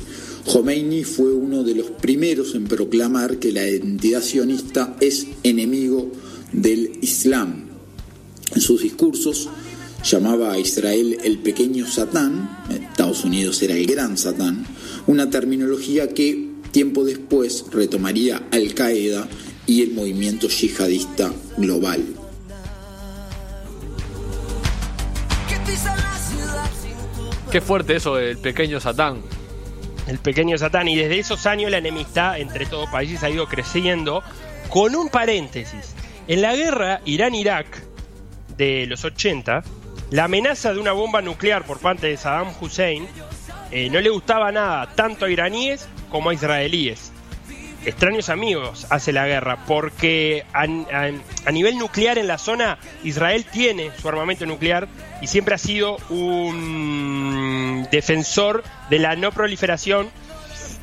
Khomeini 0.51 1.05
fue 1.05 1.35
uno 1.35 1.63
de 1.63 1.75
los 1.75 1.91
primeros 1.91 2.55
en 2.55 2.65
proclamar 2.65 3.39
que 3.39 3.53
la 3.53 3.67
entidad 3.67 4.23
sionista 4.23 4.97
es 5.01 5.27
enemigo 5.43 6.11
del 6.51 6.93
Islam. 7.03 7.67
En 8.55 8.61
sus 8.63 8.83
discursos 8.83 9.51
llamaba 10.03 10.53
a 10.53 10.59
Israel 10.59 11.19
el 11.23 11.39
pequeño 11.39 11.87
Satán, 11.87 12.65
Estados 12.71 13.25
Unidos 13.25 13.63
era 13.63 13.75
el 13.77 13.87
gran 13.87 14.17
Satán, 14.17 14.67
una 15.07 15.29
terminología 15.29 16.09
que 16.09 16.53
tiempo 16.73 17.05
después 17.05 17.67
retomaría 17.71 18.49
Al 18.51 18.73
Qaeda 18.73 19.29
y 19.67 19.83
el 19.83 19.93
movimiento 19.93 20.49
yihadista 20.49 21.35
global. 21.59 22.24
Qué 27.55 27.61
fuerte 27.61 27.95
eso 27.95 28.17
del 28.17 28.37
pequeño 28.39 28.81
Satán. 28.81 29.23
el 30.09 30.19
pequeño 30.19 30.59
Satán. 30.59 30.89
Y 30.89 30.97
desde 30.97 31.21
esos 31.21 31.47
años 31.47 31.71
la 31.71 31.79
enemistad 31.79 32.41
entre 32.41 32.65
estos 32.65 32.81
dos 32.81 32.91
países 32.91 33.23
ha 33.23 33.31
ido 33.31 33.47
creciendo. 33.47 34.25
Con 34.69 34.97
un 34.97 35.09
paréntesis. 35.09 35.95
En 36.27 36.43
la 36.43 36.57
guerra 36.57 37.01
Irán-Irak 37.05 37.85
de 38.57 38.87
los 38.89 39.05
80, 39.05 39.63
la 40.11 40.25
amenaza 40.25 40.75
de 40.75 40.81
una 40.81 40.91
bomba 40.91 41.23
nuclear 41.23 41.65
por 41.65 41.79
parte 41.79 42.09
de 42.09 42.17
Saddam 42.17 42.53
Hussein 42.61 43.07
eh, 43.71 43.89
no 43.89 44.01
le 44.01 44.11
gustaba 44.11 44.51
nada 44.51 44.93
tanto 44.97 45.27
a 45.27 45.31
iraníes 45.31 45.89
como 46.11 46.31
a 46.31 46.35
israelíes. 46.35 47.13
Extraños 47.87 48.31
amigos 48.31 48.87
hace 48.89 49.13
la 49.13 49.27
guerra, 49.27 49.59
porque 49.67 50.45
a, 50.55 50.67
nivel 51.53 51.77
nuclear 51.77 52.17
en 52.17 52.27
la 52.27 52.39
zona, 52.39 52.79
Israel 53.03 53.45
tiene 53.45 53.91
su 54.01 54.09
armamento 54.09 54.47
nuclear 54.47 54.89
y 55.21 55.27
siempre 55.27 55.55
ha 55.55 55.59
sido 55.59 55.99
un 56.09 57.87
defensor 57.91 58.65
de 58.89 58.99
la 58.99 59.17
no 59.17 59.33
proliferación 59.33 60.09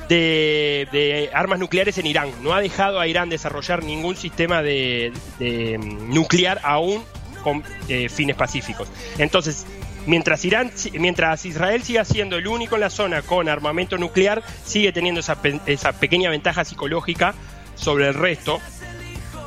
de, 0.10 0.88
de 0.92 1.32
armas 1.34 1.58
nucleares 1.58 1.98
en 1.98 2.06
Irán. 2.06 2.30
No 2.44 2.54
ha 2.54 2.62
dejado 2.62 3.00
a 3.00 3.08
Irán 3.08 3.30
desarrollar 3.30 3.84
ningún 3.84 4.16
sistema 4.16 4.62
de, 4.62 5.12
de, 5.40 5.80
nuclear 5.80 6.62
aún 6.64 7.04
con 7.44 7.64
eh, 7.90 8.10
fines 8.10 8.36
pacíficos. 8.36 8.88
Entonces, 9.18 9.66
mientras 10.06 10.44
Irán, 10.46 10.72
mientras 10.94 11.46
Israel 11.46 11.84
siga 11.84 12.06
siendo 12.06 12.38
el 12.38 12.48
único 12.48 12.76
en 12.76 12.82
la 12.82 12.90
zona 12.90 13.22
con 13.22 13.50
armamento 13.50 13.98
nuclear, 13.98 14.44
sigue 14.66 14.92
teniendo 14.92 15.20
esa, 15.20 15.38
esa 15.66 15.94
pequeña 15.94 16.30
ventaja 16.30 16.66
psicológica 16.66 17.34
sobre 17.76 18.08
el 18.08 18.14
resto. 18.14 18.60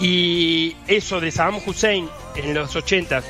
Y 0.01 0.77
eso 0.89 1.21
de 1.21 1.31
Saddam 1.31 1.61
Hussein 1.65 2.09
en 2.37 2.53
los 2.55 2.75
80 2.75 3.23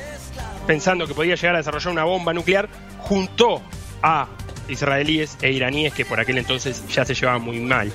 pensando 0.65 1.07
que 1.07 1.13
podía 1.13 1.35
llegar 1.35 1.55
a 1.55 1.59
desarrollar 1.59 1.91
una 1.91 2.03
bomba 2.03 2.33
nuclear, 2.33 2.69
juntó 2.99 3.61
a 4.01 4.27
israelíes 4.67 5.37
e 5.41 5.51
iraníes 5.51 5.93
que 5.93 6.05
por 6.05 6.19
aquel 6.19 6.37
entonces 6.37 6.83
ya 6.87 7.05
se 7.05 7.13
llevaban 7.13 7.41
muy 7.41 7.59
mal. 7.59 7.91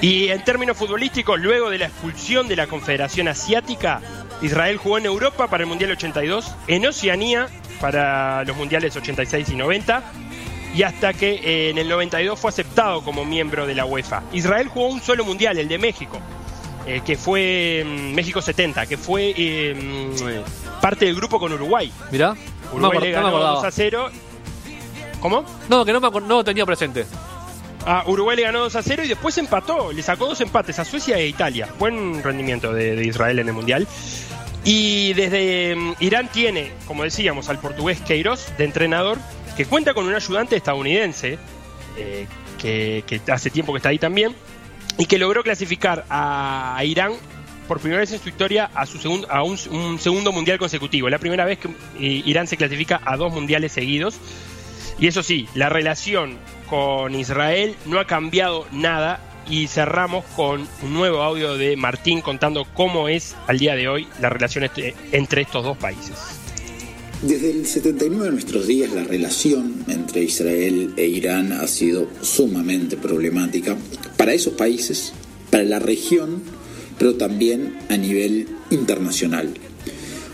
Y 0.00 0.28
en 0.28 0.44
términos 0.44 0.76
futbolísticos, 0.76 1.40
luego 1.40 1.70
de 1.70 1.78
la 1.78 1.86
expulsión 1.86 2.48
de 2.48 2.56
la 2.56 2.66
Confederación 2.66 3.28
Asiática, 3.28 4.00
Israel 4.42 4.76
jugó 4.76 4.98
en 4.98 5.06
Europa 5.06 5.48
para 5.48 5.64
el 5.64 5.68
Mundial 5.68 5.92
82, 5.92 6.54
en 6.68 6.86
Oceanía 6.86 7.48
para 7.76 8.44
los 8.44 8.56
Mundiales 8.56 8.96
86 8.96 9.48
y 9.50 9.56
90, 9.56 10.02
y 10.74 10.82
hasta 10.82 11.12
que 11.14 11.34
eh, 11.34 11.70
en 11.70 11.78
el 11.78 11.88
92 11.88 12.38
fue 12.38 12.50
aceptado 12.50 13.02
como 13.02 13.24
miembro 13.24 13.66
de 13.66 13.74
la 13.74 13.84
UEFA. 13.84 14.22
Israel 14.32 14.68
jugó 14.68 14.88
un 14.88 15.00
solo 15.00 15.24
Mundial, 15.24 15.58
el 15.58 15.68
de 15.68 15.78
México, 15.78 16.18
eh, 16.86 17.00
que 17.04 17.16
fue 17.16 17.84
mm, 17.84 18.14
México 18.14 18.42
70, 18.42 18.86
que 18.86 18.96
fue 18.96 19.74
mm, 19.74 20.80
parte 20.80 21.06
del 21.06 21.14
grupo 21.14 21.38
con 21.38 21.52
Uruguay. 21.52 21.90
Mirá. 22.10 22.34
Me, 22.34 22.40
Uruguay 22.72 22.98
le 23.00 23.12
no 23.12 23.22
me 23.22 23.30
ganó 23.30 23.30
2 23.30 23.34
a 23.34 23.48
acordaba. 23.50 23.70
0. 23.70 24.10
¿Cómo? 25.20 25.44
No, 25.68 25.84
que 25.84 25.92
no 25.92 26.00
me 26.00 26.20
no 26.20 26.44
tenía 26.44 26.66
presente. 26.66 27.06
Ah, 27.86 28.02
Uruguay 28.06 28.36
le 28.36 28.42
ganó 28.42 28.60
2 28.60 28.76
a 28.76 28.82
0 28.82 29.04
y 29.04 29.08
después 29.08 29.38
empató. 29.38 29.92
Le 29.92 30.02
sacó 30.02 30.26
dos 30.26 30.40
empates 30.40 30.78
a 30.78 30.84
Suecia 30.84 31.16
e 31.18 31.28
Italia. 31.28 31.68
Buen 31.78 32.22
rendimiento 32.22 32.72
de, 32.72 32.96
de 32.96 33.06
Israel 33.06 33.38
en 33.38 33.48
el 33.48 33.54
Mundial. 33.54 33.86
Y 34.66 35.12
desde 35.12 35.76
mm, 35.76 35.94
Irán 36.00 36.28
tiene, 36.28 36.72
como 36.88 37.04
decíamos, 37.04 37.48
al 37.48 37.60
portugués 37.60 38.00
Queiroz 38.00 38.52
de 38.58 38.64
entrenador, 38.64 39.16
que 39.56 39.64
cuenta 39.64 39.94
con 39.94 40.06
un 40.06 40.14
ayudante 40.14 40.56
estadounidense, 40.56 41.38
eh, 41.96 42.26
que, 42.58 43.20
hace 43.32 43.48
tiempo 43.48 43.72
que 43.72 43.76
está 43.76 43.90
ahí 43.90 43.98
también, 44.00 44.34
y 44.98 45.06
que 45.06 45.18
logró 45.18 45.44
clasificar 45.44 46.04
a, 46.10 46.80
Irán 46.84 47.12
por 47.68 47.78
primera 47.78 48.00
vez 48.00 48.12
en 48.12 48.18
su 48.18 48.28
historia 48.28 48.68
a, 48.74 48.86
su 48.86 48.98
segundo, 48.98 49.30
a 49.30 49.44
un, 49.44 49.56
un 49.70 50.00
segundo 50.00 50.32
mundial 50.32 50.58
consecutivo. 50.58 51.08
La 51.08 51.18
primera 51.18 51.44
vez 51.44 51.60
que 51.60 51.68
eh, 51.68 52.22
Irán 52.26 52.48
se 52.48 52.56
clasifica 52.56 53.00
a 53.04 53.16
dos 53.16 53.32
mundiales 53.32 53.70
seguidos. 53.70 54.18
Y 54.98 55.06
eso 55.06 55.22
sí, 55.22 55.48
la 55.54 55.68
relación 55.68 56.38
con 56.68 57.14
Israel 57.14 57.76
no 57.84 58.00
ha 58.00 58.06
cambiado 58.06 58.66
nada 58.72 59.20
y 59.48 59.66
cerramos 59.68 60.24
con 60.34 60.66
un 60.82 60.92
nuevo 60.92 61.22
audio 61.22 61.56
de 61.56 61.76
Martín 61.76 62.20
contando 62.20 62.66
cómo 62.74 63.08
es 63.08 63.34
al 63.46 63.58
día 63.58 63.74
de 63.74 63.88
hoy 63.88 64.06
la 64.20 64.28
relación 64.28 64.64
este- 64.64 64.94
entre 65.12 65.42
estos 65.42 65.64
dos 65.64 65.76
países. 65.76 66.14
Desde 67.22 67.50
el 67.50 67.66
79 67.66 68.26
de 68.26 68.32
nuestros 68.32 68.66
días 68.66 68.92
la 68.92 69.04
relación 69.04 69.84
entre 69.88 70.22
Israel 70.22 70.92
e 70.96 71.06
Irán 71.06 71.52
ha 71.52 71.66
sido 71.66 72.08
sumamente 72.20 72.96
problemática 72.96 73.76
para 74.16 74.34
esos 74.34 74.54
países, 74.54 75.12
para 75.50 75.64
la 75.64 75.78
región, 75.78 76.42
pero 76.98 77.14
también 77.14 77.78
a 77.88 77.96
nivel 77.96 78.48
internacional. 78.70 79.54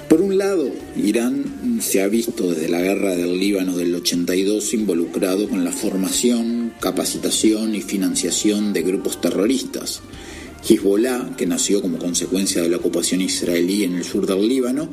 Por 0.08 0.20
un 0.20 0.36
lado, 0.36 0.68
Irán 0.96 1.80
se 1.80 2.02
ha 2.02 2.06
visto 2.06 2.50
desde 2.52 2.68
la 2.68 2.82
guerra 2.82 3.16
del 3.16 3.40
Líbano 3.40 3.76
del 3.76 3.94
82 3.94 4.74
involucrado 4.74 5.48
con 5.48 5.64
la 5.64 5.72
formación, 5.72 6.61
capacitación 6.82 7.76
y 7.76 7.80
financiación 7.80 8.72
de 8.72 8.82
grupos 8.82 9.20
terroristas. 9.20 10.00
Hezbollah, 10.68 11.36
que 11.36 11.46
nació 11.46 11.80
como 11.80 11.98
consecuencia 11.98 12.60
de 12.60 12.68
la 12.68 12.78
ocupación 12.78 13.20
israelí 13.20 13.84
en 13.84 13.94
el 13.94 14.04
sur 14.04 14.26
del 14.26 14.46
Líbano, 14.46 14.90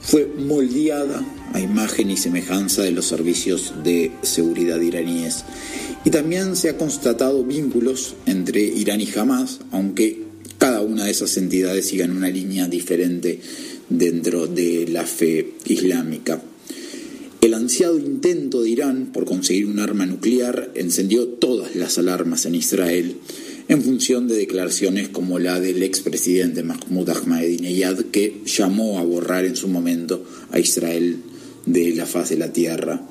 fue 0.00 0.26
moldeada 0.26 1.24
a 1.54 1.60
imagen 1.60 2.10
y 2.10 2.18
semejanza 2.18 2.82
de 2.82 2.90
los 2.90 3.06
servicios 3.06 3.72
de 3.82 4.12
seguridad 4.22 4.80
iraníes. 4.80 5.44
Y 6.04 6.10
también 6.10 6.56
se 6.56 6.68
ha 6.68 6.76
constatado 6.76 7.42
vínculos 7.42 8.14
entre 8.26 8.60
Irán 8.60 9.00
y 9.00 9.08
Hamas, 9.16 9.60
aunque 9.72 10.22
cada 10.58 10.82
una 10.82 11.06
de 11.06 11.10
esas 11.10 11.36
entidades 11.38 11.88
siga 11.88 12.04
en 12.04 12.16
una 12.16 12.28
línea 12.28 12.68
diferente 12.68 13.40
dentro 13.88 14.46
de 14.46 14.88
la 14.88 15.04
fe 15.04 15.54
islámica. 15.64 16.42
El 17.40 17.54
ansiado 17.54 17.98
intento 17.98 18.62
de 18.62 18.68
Irán 18.68 19.12
por 19.14 19.24
conseguir 19.24 19.64
un 19.64 19.78
arma 19.78 20.04
nuclear 20.04 20.72
encendió 20.74 21.26
todas 21.26 21.74
las 21.74 21.96
alarmas 21.96 22.44
en 22.44 22.54
Israel 22.54 23.16
en 23.68 23.82
función 23.82 24.28
de 24.28 24.36
declaraciones 24.36 25.08
como 25.08 25.38
la 25.38 25.58
del 25.58 25.82
expresidente 25.82 26.62
Mahmoud 26.62 27.08
Ahmadinejad 27.08 27.98
que 28.12 28.42
llamó 28.44 28.98
a 28.98 29.04
borrar 29.04 29.46
en 29.46 29.56
su 29.56 29.68
momento 29.68 30.22
a 30.50 30.58
Israel 30.58 31.22
de 31.64 31.94
la 31.94 32.04
faz 32.04 32.28
de 32.28 32.36
la 32.36 32.52
tierra. 32.52 33.08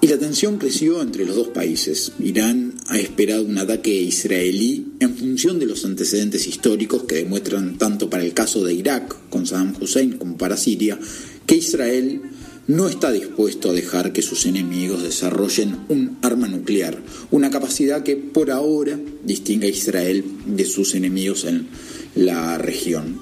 Y 0.00 0.06
la 0.06 0.16
tensión 0.16 0.56
creció 0.56 1.02
entre 1.02 1.26
los 1.26 1.36
dos 1.36 1.48
países. 1.48 2.12
Irán 2.20 2.74
ha 2.86 2.98
esperado 2.98 3.44
un 3.44 3.58
ataque 3.58 3.92
israelí 4.00 4.92
en 5.00 5.14
función 5.14 5.58
de 5.58 5.66
los 5.66 5.84
antecedentes 5.84 6.46
históricos 6.46 7.02
que 7.02 7.16
demuestran 7.16 7.76
tanto 7.76 8.08
para 8.08 8.24
el 8.24 8.32
caso 8.32 8.64
de 8.64 8.72
Irak 8.72 9.14
con 9.28 9.46
Saddam 9.46 9.74
Hussein 9.78 10.12
como 10.12 10.38
para 10.38 10.56
Siria 10.56 10.98
que 11.44 11.56
Israel 11.56 12.22
no 12.68 12.86
está 12.86 13.10
dispuesto 13.10 13.70
a 13.70 13.72
dejar 13.72 14.12
que 14.12 14.20
sus 14.20 14.44
enemigos 14.44 15.02
desarrollen 15.02 15.86
un 15.88 16.18
arma 16.20 16.48
nuclear, 16.48 17.02
una 17.30 17.50
capacidad 17.50 18.02
que 18.02 18.14
por 18.16 18.50
ahora 18.50 19.00
distingue 19.24 19.68
a 19.68 19.70
Israel 19.70 20.22
de 20.44 20.66
sus 20.66 20.94
enemigos 20.94 21.44
en 21.44 21.66
la 22.14 22.58
región. 22.58 23.20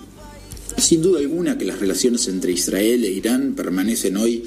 Sin 0.77 1.01
duda 1.01 1.21
alguna 1.21 1.57
que 1.57 1.65
las 1.65 1.79
relaciones 1.79 2.27
entre 2.27 2.53
Israel 2.53 3.05
e 3.05 3.11
Irán 3.13 3.55
permanecen 3.55 4.17
hoy 4.17 4.43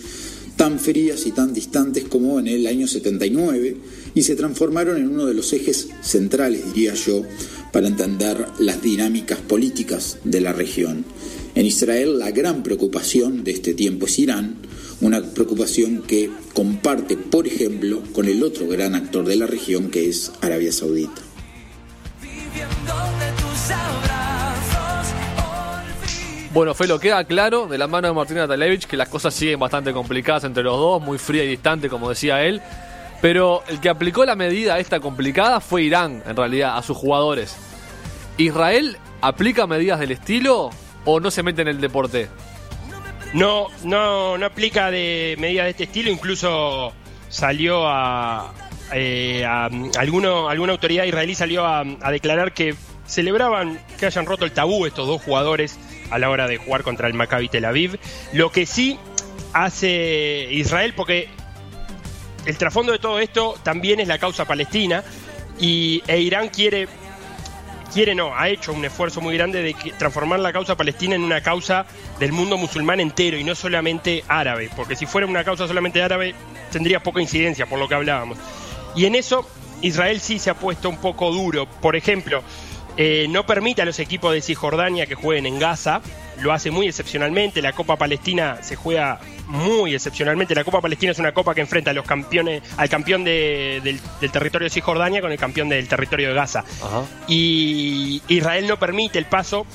tan 0.58 0.78
frías 0.78 1.26
y 1.26 1.32
tan 1.32 1.54
distantes 1.54 2.04
como 2.04 2.38
en 2.38 2.48
el 2.48 2.68
año 2.68 2.86
79 2.86 3.78
y 4.14 4.24
se 4.24 4.36
transformaron 4.36 4.98
en 4.98 5.08
uno 5.08 5.26
de 5.26 5.34
los 5.34 5.54
ejes 5.54 5.88
centrales, 6.02 6.66
diría 6.74 6.94
yo, 6.94 7.24
para 7.72 7.88
entender 7.88 8.46
las 8.60 8.82
dinámicas 8.82 9.40
políticas 9.40 10.18
de 10.26 10.42
la 10.42 10.52
región. 10.52 11.06
En 11.56 11.66
Israel 11.66 12.20
la 12.20 12.32
gran 12.32 12.64
preocupación 12.64 13.46
de 13.46 13.52
este 13.52 13.74
tiempo 13.74 14.06
es 14.06 14.20
Irán, 14.20 14.58
una 15.02 15.22
preocupación 15.22 16.02
que 16.02 16.30
comparte, 16.54 17.16
por 17.16 17.48
ejemplo, 17.48 18.02
con 18.14 18.28
el 18.28 18.44
otro 18.44 18.68
gran 18.68 18.96
actor 18.96 19.26
de 19.26 19.36
la 19.36 19.48
región 19.48 19.90
que 19.90 20.10
es 20.10 20.32
Arabia 20.42 20.72
Saudita. 20.72 21.22
Bueno, 26.52 26.74
Felo, 26.74 27.00
queda 27.00 27.24
claro 27.26 27.68
de 27.68 27.78
la 27.78 27.88
mano 27.88 28.08
de 28.08 28.14
Martín 28.14 28.38
Natalevich 28.38 28.88
que 28.88 28.98
las 28.98 29.08
cosas 29.08 29.34
siguen 29.36 29.60
bastante 29.60 29.94
complicadas 29.94 30.44
entre 30.44 30.64
los 30.64 30.78
dos, 30.78 31.02
muy 31.02 31.20
fría 31.20 31.44
y 31.44 31.48
distante, 31.48 31.90
como 31.90 32.10
decía 32.10 32.44
él. 32.44 32.62
Pero 33.22 33.64
el 33.68 33.80
que 33.80 33.90
aplicó 33.90 34.26
la 34.26 34.36
medida 34.36 34.80
esta 34.80 35.00
complicada 35.00 35.60
fue 35.60 35.84
Irán, 35.84 36.24
en 36.26 36.36
realidad, 36.36 36.78
a 36.78 36.82
sus 36.82 36.98
jugadores. 36.98 37.56
¿Israel 38.38 38.98
aplica 39.22 39.68
medidas 39.68 40.00
del 40.00 40.12
estilo 40.12 40.72
o 41.06 41.20
no 41.20 41.30
se 41.30 41.44
mete 41.44 41.62
en 41.62 41.68
el 41.68 41.82
deporte? 41.82 42.30
No, 43.34 43.68
no, 43.84 44.38
no 44.38 44.46
aplica 44.46 44.90
de 44.90 45.36
medidas 45.40 45.66
de 45.66 45.70
este 45.72 45.84
estilo, 45.84 46.10
incluso 46.10 46.94
salió 47.30 47.88
a, 47.88 48.54
eh, 48.94 49.46
alguno, 49.98 50.50
alguna 50.50 50.74
autoridad 50.74 51.04
israelí 51.04 51.36
salió 51.36 51.66
a, 51.66 51.82
a 51.82 52.12
declarar 52.12 52.54
que 52.54 52.76
celebraban 53.06 53.80
que 54.00 54.06
hayan 54.06 54.26
roto 54.26 54.46
el 54.46 54.52
tabú 54.52 54.86
estos 54.86 55.08
dos 55.08 55.22
jugadores 55.22 55.78
a 56.10 56.20
la 56.20 56.30
hora 56.30 56.48
de 56.48 56.58
jugar 56.58 56.84
contra 56.84 57.08
el 57.08 57.14
Maccabi 57.14 57.50
Tel 57.50 57.66
Aviv. 57.66 58.00
Lo 58.34 58.52
que 58.52 58.66
sí 58.66 58.98
hace 59.54 60.48
Israel, 60.52 60.94
porque 60.96 61.30
el 62.46 62.58
trasfondo 62.58 62.92
de 62.92 63.00
todo 63.00 63.20
esto 63.20 63.56
también 63.64 64.00
es 64.00 64.08
la 64.08 64.18
causa 64.18 64.46
palestina 64.46 65.04
y 65.60 66.02
e 66.08 66.20
Irán 66.20 66.50
quiere 66.50 66.88
quiere 67.90 68.16
no, 68.16 68.36
ha 68.36 68.50
hecho 68.50 68.72
un 68.72 68.86
esfuerzo 68.86 69.22
muy 69.22 69.36
grande 69.36 69.62
de 69.62 69.76
transformar 69.98 70.40
la 70.40 70.54
causa 70.54 70.76
palestina 70.76 71.16
en 71.16 71.24
una 71.24 71.42
causa 71.42 71.86
del 72.20 72.32
mundo 72.32 72.58
musulmán 72.58 73.00
entero 73.00 73.38
y 73.38 73.44
no 73.44 73.56
solamente 73.56 74.24
árabe, 74.28 74.70
porque 74.76 74.96
si 74.96 75.06
fuera 75.06 75.28
una 75.28 75.44
causa 75.44 75.68
solamente 75.68 76.02
árabe 76.02 76.36
tendría 76.72 77.02
poca 77.02 77.22
incidencia 77.22 77.66
por 77.66 77.80
lo 77.80 77.88
que 77.88 77.96
hablábamos. 77.96 78.38
Y 78.96 79.06
en 79.06 79.16
eso 79.16 79.48
Israel 79.82 80.20
sí 80.20 80.40
se 80.40 80.50
ha 80.50 80.56
puesto 80.56 80.90
un 80.90 80.98
poco 80.98 81.32
duro. 81.32 81.66
Por 81.66 81.96
ejemplo, 81.96 82.44
eh, 82.98 83.28
no 83.30 83.46
permite 83.46 83.82
a 83.82 83.86
los 83.86 84.00
equipos 84.00 84.34
de 84.34 84.42
Cisjordania 84.42 85.06
que 85.06 85.16
jueguen 85.16 85.46
en 85.46 85.60
Gaza, 85.60 86.02
lo 86.42 86.54
hace 86.54 86.72
muy 86.72 86.88
excepcionalmente. 86.88 87.62
La 87.62 87.74
Copa 87.74 87.96
Palestina 87.98 88.60
se 88.62 88.76
juega 88.76 89.20
muy 89.48 89.96
excepcionalmente. 89.96 90.56
La 90.56 90.64
Copa 90.64 90.82
Palestina 90.82 91.12
es 91.12 91.20
una 91.20 91.34
copa 91.34 91.54
que 91.54 91.62
enfrenta 91.62 91.92
a 91.92 91.94
los 91.94 92.06
campeones, 92.06 92.62
al 92.78 92.90
campeón 92.90 93.24
del, 93.24 94.00
territorio 94.32 94.66
de 94.66 94.70
Cisjordania 94.70 95.22
con 95.22 95.32
el 95.32 95.38
campeón 95.38 95.70
del 95.70 95.88
territorio 95.88 96.30
de 96.30 96.34
Gaza. 96.36 96.64
Y 97.28 98.22
Israel 98.28 98.68
no 98.68 98.78
permite 98.78 99.18
el 99.20 99.26
paso. 99.26 99.66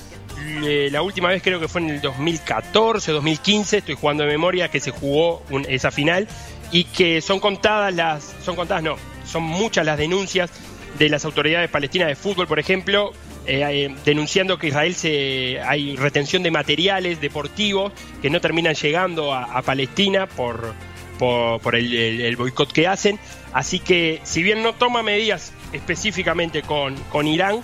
la 0.91 1.03
última 1.03 1.29
vez 1.29 1.43
creo 1.43 1.61
que 1.61 1.69
fue 1.69 1.81
en 1.81 1.91
el 1.91 2.01
2014, 2.01 3.13
2015, 3.13 3.79
estoy 3.79 3.95
jugando 3.95 4.25
de 4.25 4.31
memoria, 4.31 4.71
que 4.71 4.81
se 4.81 4.91
jugó 4.91 5.43
esa 5.69 5.91
final 5.91 6.29
y 6.71 6.85
que 6.85 7.21
son 7.21 7.41
contadas 7.41 7.95
las, 7.95 8.35
son 8.45 8.57
contadas 8.57 8.83
no, 8.83 8.97
son 9.25 9.43
muchas 9.43 9.85
las 9.87 9.99
denuncias 9.99 10.51
de 10.99 11.09
las 11.09 11.25
autoridades 11.25 11.71
palestinas 11.71 12.09
de 12.09 12.17
fútbol, 12.17 12.47
por 12.47 12.59
ejemplo, 12.59 13.13
eh, 13.47 13.63
eh, 13.63 13.95
denunciando 14.05 14.59
que 14.59 14.69
Israel 14.69 14.95
se 14.95 15.61
hay 15.61 15.97
retención 15.97 16.43
de 16.43 16.51
materiales 16.51 17.21
deportivos 17.21 17.93
que 18.23 18.31
no 18.31 18.41
terminan 18.41 18.75
llegando 18.75 19.35
a, 19.35 19.61
Palestina 19.63 20.27
por, 20.27 20.75
por, 21.19 21.75
el, 21.75 22.37
boicot 22.37 22.73
que 22.73 22.87
hacen. 22.87 23.19
Así 23.53 23.79
que, 23.79 24.21
si 24.25 24.43
bien 24.43 24.63
no 24.63 24.73
toma 24.73 25.03
medidas 25.03 25.53
específicamente 25.73 26.63
con, 26.63 26.97
con 27.11 27.27
Irán, 27.27 27.61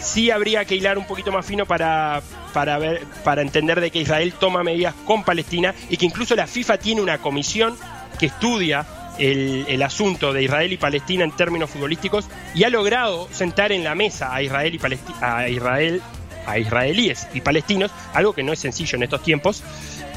sí 0.00 0.30
habría 0.30 0.64
que 0.64 0.76
hilar 0.76 0.98
un 0.98 1.06
poquito 1.06 1.30
más 1.32 1.44
fino 1.44 1.66
para, 1.66 2.22
para, 2.52 2.78
ver, 2.78 3.04
para 3.24 3.42
entender 3.42 3.80
de 3.80 3.90
que 3.90 4.00
Israel 4.00 4.32
toma 4.38 4.62
medidas 4.62 4.94
con 5.04 5.24
Palestina 5.24 5.74
y 5.90 5.96
que 5.96 6.06
incluso 6.06 6.34
la 6.34 6.46
FIFA 6.46 6.78
tiene 6.78 7.00
una 7.00 7.18
comisión 7.18 7.76
que 8.18 8.26
estudia 8.26 8.86
el, 9.18 9.82
asunto 9.82 10.32
de 10.32 10.42
Israel 10.42 10.72
y 10.72 10.76
Palestina 10.76 11.24
en 11.24 11.32
términos 11.32 11.70
futbolísticos 11.70 12.28
y 12.54 12.64
ha 12.64 12.70
logrado 12.70 13.28
sentar 13.30 13.72
en 13.72 13.84
la 13.84 13.94
mesa 13.94 14.34
a 14.34 14.42
Israel 14.42 14.74
y 14.74 15.24
a 15.24 15.48
Israel 15.48 16.02
a 16.46 16.58
israelíes 16.58 17.28
y 17.34 17.42
palestinos, 17.42 17.90
algo 18.14 18.32
que 18.32 18.42
no 18.42 18.52
es 18.54 18.58
sencillo 18.58 18.96
en 18.96 19.02
estos 19.02 19.22
tiempos, 19.22 19.62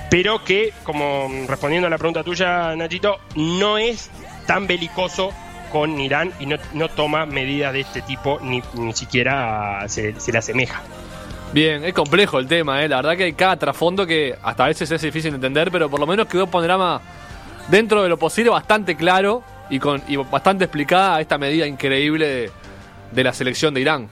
pero 0.09 0.43
que, 0.43 0.73
como 0.83 1.29
respondiendo 1.47 1.87
a 1.87 1.89
la 1.89 1.97
pregunta 1.97 2.23
tuya, 2.23 2.75
Nachito, 2.75 3.19
no 3.35 3.77
es 3.77 4.09
tan 4.47 4.65
belicoso 4.65 5.31
con 5.71 5.99
Irán 5.99 6.33
y 6.39 6.45
no, 6.45 6.89
toma 6.89 7.25
medidas 7.25 7.73
de 7.73 7.81
este 7.81 8.01
tipo, 8.01 8.39
ni, 8.41 8.61
ni 8.73 8.93
siquiera 8.93 9.83
se, 9.87 10.13
le 10.31 10.37
asemeja. 10.37 10.81
Bien, 11.53 11.83
es 11.83 11.93
complejo 11.93 12.39
el 12.39 12.47
tema, 12.47 12.83
¿eh? 12.83 12.87
la 12.87 12.97
verdad 12.97 13.17
que 13.17 13.23
hay 13.25 13.33
cada 13.33 13.57
trasfondo 13.57 14.05
que 14.05 14.35
hasta 14.41 14.65
a 14.65 14.67
veces 14.67 14.89
es 14.89 15.01
difícil 15.01 15.31
de 15.31 15.35
entender, 15.35 15.69
pero 15.69 15.89
por 15.89 15.99
lo 15.99 16.07
menos 16.07 16.27
quedó 16.27 16.45
un 16.45 16.51
panorama 16.51 17.01
dentro 17.69 18.03
de 18.03 18.09
lo 18.09 18.17
posible 18.17 18.49
bastante 18.49 18.95
claro 18.95 19.43
y, 19.69 19.79
con, 19.79 20.01
bastante 20.29 20.65
explicada 20.65 21.21
esta 21.21 21.37
medida 21.37 21.65
increíble 21.65 22.51
de, 23.11 23.23
la 23.23 23.33
selección 23.33 23.73
de 23.73 23.81
Irán. 23.81 24.09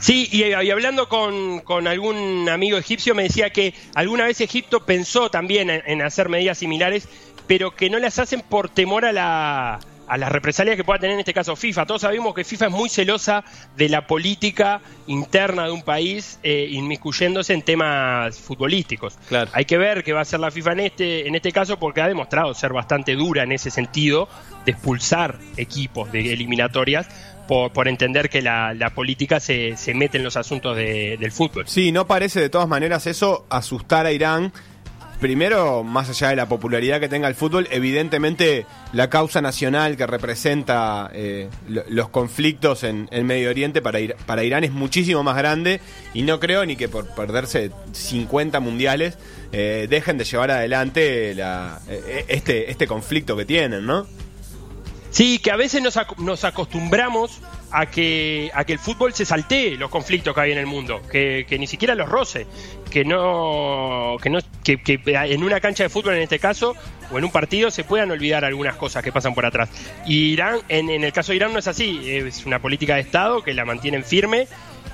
Sí, 0.00 0.28
y, 0.30 0.52
hablando 0.70 1.08
con, 1.08 1.86
algún 1.86 2.48
amigo 2.48 2.76
egipcio 2.78 3.14
me 3.14 3.24
decía 3.24 3.50
que 3.50 3.74
alguna 3.94 4.24
vez 4.24 4.40
Egipto 4.40 4.84
pensó 4.84 5.30
también 5.30 5.70
en 5.70 6.02
hacer 6.02 6.28
medidas 6.28 6.58
similares, 6.58 7.08
pero 7.46 7.74
que 7.74 7.90
no 7.90 7.98
las 7.98 8.18
hacen 8.18 8.40
por 8.40 8.68
temor 8.68 9.04
a 9.04 9.12
la, 9.12 9.80
a 10.14 10.16
las 10.16 10.30
represalias 10.30 10.76
que 10.76 10.84
pueda 10.84 11.00
tener 11.00 11.14
en 11.14 11.20
este 11.20 11.34
caso 11.34 11.56
FIFA. 11.56 11.86
Todos 11.86 12.02
sabemos 12.02 12.34
que 12.34 12.44
FIFA 12.44 12.66
es 12.66 12.70
muy 12.70 12.88
celosa 12.88 13.42
de 13.76 13.88
la 13.88 14.06
política 14.06 14.80
interna 15.08 15.64
de 15.64 15.72
un 15.72 15.82
país 15.82 16.38
eh, 16.44 16.68
inmiscuyéndose 16.70 17.52
en 17.52 17.62
temas 17.62 18.38
futbolísticos. 18.38 19.18
Hay 19.52 19.64
que 19.64 19.76
ver 19.76 20.04
qué 20.04 20.12
va 20.12 20.20
a 20.20 20.22
hacer 20.22 20.38
la 20.38 20.52
FIFA 20.52 20.72
en 20.72 20.80
este, 20.80 21.26
en 21.26 21.34
este 21.34 21.50
caso 21.50 21.80
porque 21.80 22.00
ha 22.00 22.06
demostrado 22.06 22.54
ser 22.54 22.72
bastante 22.72 23.16
dura 23.16 23.42
en 23.42 23.50
ese 23.50 23.72
sentido 23.72 24.28
de 24.64 24.70
expulsar 24.70 25.40
equipos 25.56 26.12
de 26.12 26.32
eliminatorias 26.32 27.08
por, 27.48 27.72
por, 27.72 27.88
entender 27.88 28.30
que 28.30 28.40
la, 28.40 28.92
política 28.94 29.40
se, 29.40 29.76
se, 29.76 29.94
mete 29.94 30.18
en 30.18 30.24
los 30.24 30.36
asuntos 30.36 30.76
del 30.76 31.32
fútbol. 31.32 31.66
Sí, 31.66 31.90
no 31.90 32.06
parece 32.06 32.40
de 32.40 32.50
todas 32.50 32.68
maneras 32.68 33.08
eso 33.08 33.46
asustar 33.50 34.06
a 34.06 34.12
Irán 34.12 34.52
primero, 35.20 35.82
más 35.84 36.10
allá 36.10 36.28
de 36.30 36.36
la 36.36 36.46
popularidad 36.48 37.00
que 37.00 37.08
tenga 37.08 37.28
el 37.28 37.34
fútbol, 37.34 37.66
evidentemente 37.70 38.66
la 38.92 39.08
causa 39.10 39.40
nacional 39.40 39.96
que 39.96 40.06
representa 40.06 41.10
eh, 41.14 41.48
lo- 41.68 41.84
los 41.88 42.08
conflictos 42.10 42.84
en 42.84 43.08
el 43.10 43.24
Medio 43.24 43.50
Oriente 43.50 43.80
para, 43.80 44.00
Ir- 44.00 44.16
para 44.26 44.44
Irán 44.44 44.64
es 44.64 44.72
muchísimo 44.72 45.22
más 45.22 45.36
grande 45.36 45.80
y 46.12 46.22
no 46.22 46.40
creo 46.40 46.66
ni 46.66 46.76
que 46.76 46.88
por 46.88 47.06
perderse 47.14 47.70
50 47.92 48.60
mundiales 48.60 49.16
eh, 49.52 49.86
dejen 49.88 50.18
de 50.18 50.24
llevar 50.24 50.50
adelante 50.50 51.34
la- 51.34 51.80
eh, 51.88 52.24
este, 52.28 52.70
este 52.70 52.86
conflicto 52.86 53.36
que 53.36 53.44
tienen, 53.44 53.86
¿no? 53.86 54.06
Sí, 55.10 55.38
que 55.38 55.52
a 55.52 55.56
veces 55.56 55.80
nos, 55.80 55.96
ac- 55.96 56.16
nos 56.18 56.42
acostumbramos 56.44 57.40
a 57.70 57.86
que, 57.86 58.50
a 58.52 58.64
que 58.64 58.72
el 58.72 58.78
fútbol 58.80 59.14
se 59.14 59.24
saltee 59.24 59.76
los 59.76 59.90
conflictos 59.90 60.34
que 60.34 60.40
hay 60.40 60.52
en 60.52 60.58
el 60.58 60.66
mundo, 60.66 61.00
que 61.10 61.46
ni 61.58 61.66
siquiera 61.68 61.94
los 61.94 62.08
roce, 62.08 62.46
que 62.94 63.04
no, 63.04 64.18
que 64.22 64.30
no, 64.30 64.38
que, 64.62 64.80
que 64.80 65.00
en 65.04 65.42
una 65.42 65.58
cancha 65.58 65.82
de 65.82 65.88
fútbol 65.88 66.14
en 66.14 66.22
este 66.22 66.38
caso 66.38 66.76
o 67.10 67.18
en 67.18 67.24
un 67.24 67.32
partido 67.32 67.72
se 67.72 67.82
puedan 67.82 68.08
olvidar 68.12 68.44
algunas 68.44 68.76
cosas 68.76 69.02
que 69.02 69.10
pasan 69.10 69.34
por 69.34 69.44
atrás. 69.44 69.68
Y 70.06 70.34
Irán, 70.34 70.60
en, 70.68 70.88
en 70.88 71.02
el 71.02 71.12
caso 71.12 71.32
de 71.32 71.36
Irán 71.36 71.52
no 71.52 71.58
es 71.58 71.66
así, 71.66 72.08
es 72.08 72.46
una 72.46 72.60
política 72.60 72.94
de 72.94 73.00
Estado 73.00 73.42
que 73.42 73.52
la 73.52 73.64
mantienen 73.64 74.04
firme 74.04 74.46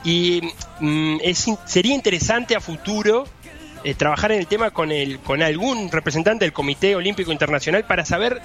y 0.02 0.40
mm, 0.80 1.18
es, 1.22 1.44
sería 1.66 1.94
interesante 1.94 2.56
a 2.56 2.60
futuro 2.60 3.26
eh, 3.84 3.92
trabajar 3.92 4.32
en 4.32 4.38
el 4.38 4.46
tema 4.46 4.70
con, 4.70 4.92
el, 4.92 5.18
con 5.18 5.42
algún 5.42 5.92
representante 5.92 6.46
del 6.46 6.54
Comité 6.54 6.96
Olímpico 6.96 7.32
Internacional 7.32 7.84
para 7.84 8.06
saber 8.06 8.40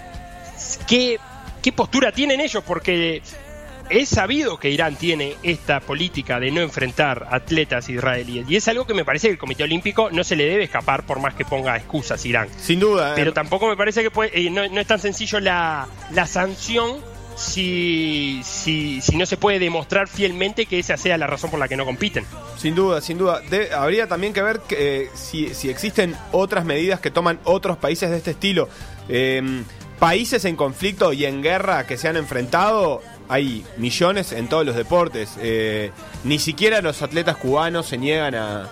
qué, 0.85 1.17
qué 1.63 1.71
postura 1.71 2.11
tienen 2.11 2.41
ellos, 2.41 2.61
porque 2.67 3.21
es 3.89 4.09
sabido 4.09 4.57
que 4.57 4.69
Irán 4.69 4.95
tiene 4.95 5.35
esta 5.43 5.79
política 5.79 6.39
de 6.39 6.51
no 6.51 6.61
enfrentar 6.61 7.27
atletas 7.31 7.87
israelíes, 7.89 8.49
y 8.49 8.55
es 8.55 8.67
algo 8.67 8.85
que 8.85 8.93
me 8.93 9.05
parece 9.05 9.27
que 9.27 9.33
el 9.33 9.37
Comité 9.37 9.63
Olímpico 9.63 10.09
no 10.11 10.23
se 10.23 10.35
le 10.35 10.45
debe 10.45 10.63
escapar 10.63 11.03
por 11.05 11.19
más 11.19 11.33
que 11.35 11.45
ponga 11.45 11.75
excusas 11.77 12.25
Irán. 12.25 12.47
Sin 12.59 12.79
duda. 12.79 13.11
eh. 13.11 13.13
Pero 13.15 13.33
tampoco 13.33 13.67
me 13.67 13.77
parece 13.77 14.01
que 14.03 14.11
puede- 14.11 14.31
eh, 14.39 14.49
no, 14.49 14.67
no 14.67 14.81
es 14.81 14.87
tan 14.87 14.99
sencillo 14.99 15.39
la, 15.39 15.87
la 16.11 16.25
sanción 16.27 16.97
si, 17.35 18.41
si, 18.43 19.01
si 19.01 19.15
no 19.17 19.25
se 19.25 19.37
puede 19.37 19.59
demostrar 19.59 20.07
fielmente 20.07 20.65
que 20.65 20.79
esa 20.79 20.97
sea 20.97 21.17
la 21.17 21.27
razón 21.27 21.51
por 21.51 21.59
la 21.59 21.67
que 21.67 21.75
no 21.75 21.85
compiten. 21.85 22.25
Sin 22.57 22.75
duda, 22.75 23.01
sin 23.01 23.17
duda. 23.17 23.41
De- 23.41 23.73
habría 23.73 24.07
también 24.07 24.33
que 24.33 24.41
ver 24.41 24.61
que, 24.67 25.03
eh, 25.03 25.09
si, 25.15 25.53
si 25.53 25.69
existen 25.69 26.15
otras 26.31 26.63
medidas 26.65 26.99
que 27.01 27.11
toman 27.11 27.39
otros 27.43 27.77
países 27.77 28.09
de 28.09 28.17
este 28.17 28.31
estilo. 28.31 28.69
Eh, 29.09 29.63
países 29.99 30.43
en 30.45 30.55
conflicto 30.55 31.13
y 31.13 31.25
en 31.25 31.41
guerra 31.41 31.85
que 31.87 31.97
se 31.97 32.07
han 32.07 32.17
enfrentado, 32.17 33.01
hay 33.29 33.65
millones 33.77 34.31
en 34.31 34.47
todos 34.47 34.65
los 34.65 34.75
deportes. 34.75 35.31
Eh, 35.39 35.91
ni 36.23 36.39
siquiera 36.39 36.81
los 36.81 37.01
atletas 37.01 37.37
cubanos 37.37 37.87
se 37.87 37.97
niegan 37.97 38.35
a, 38.35 38.69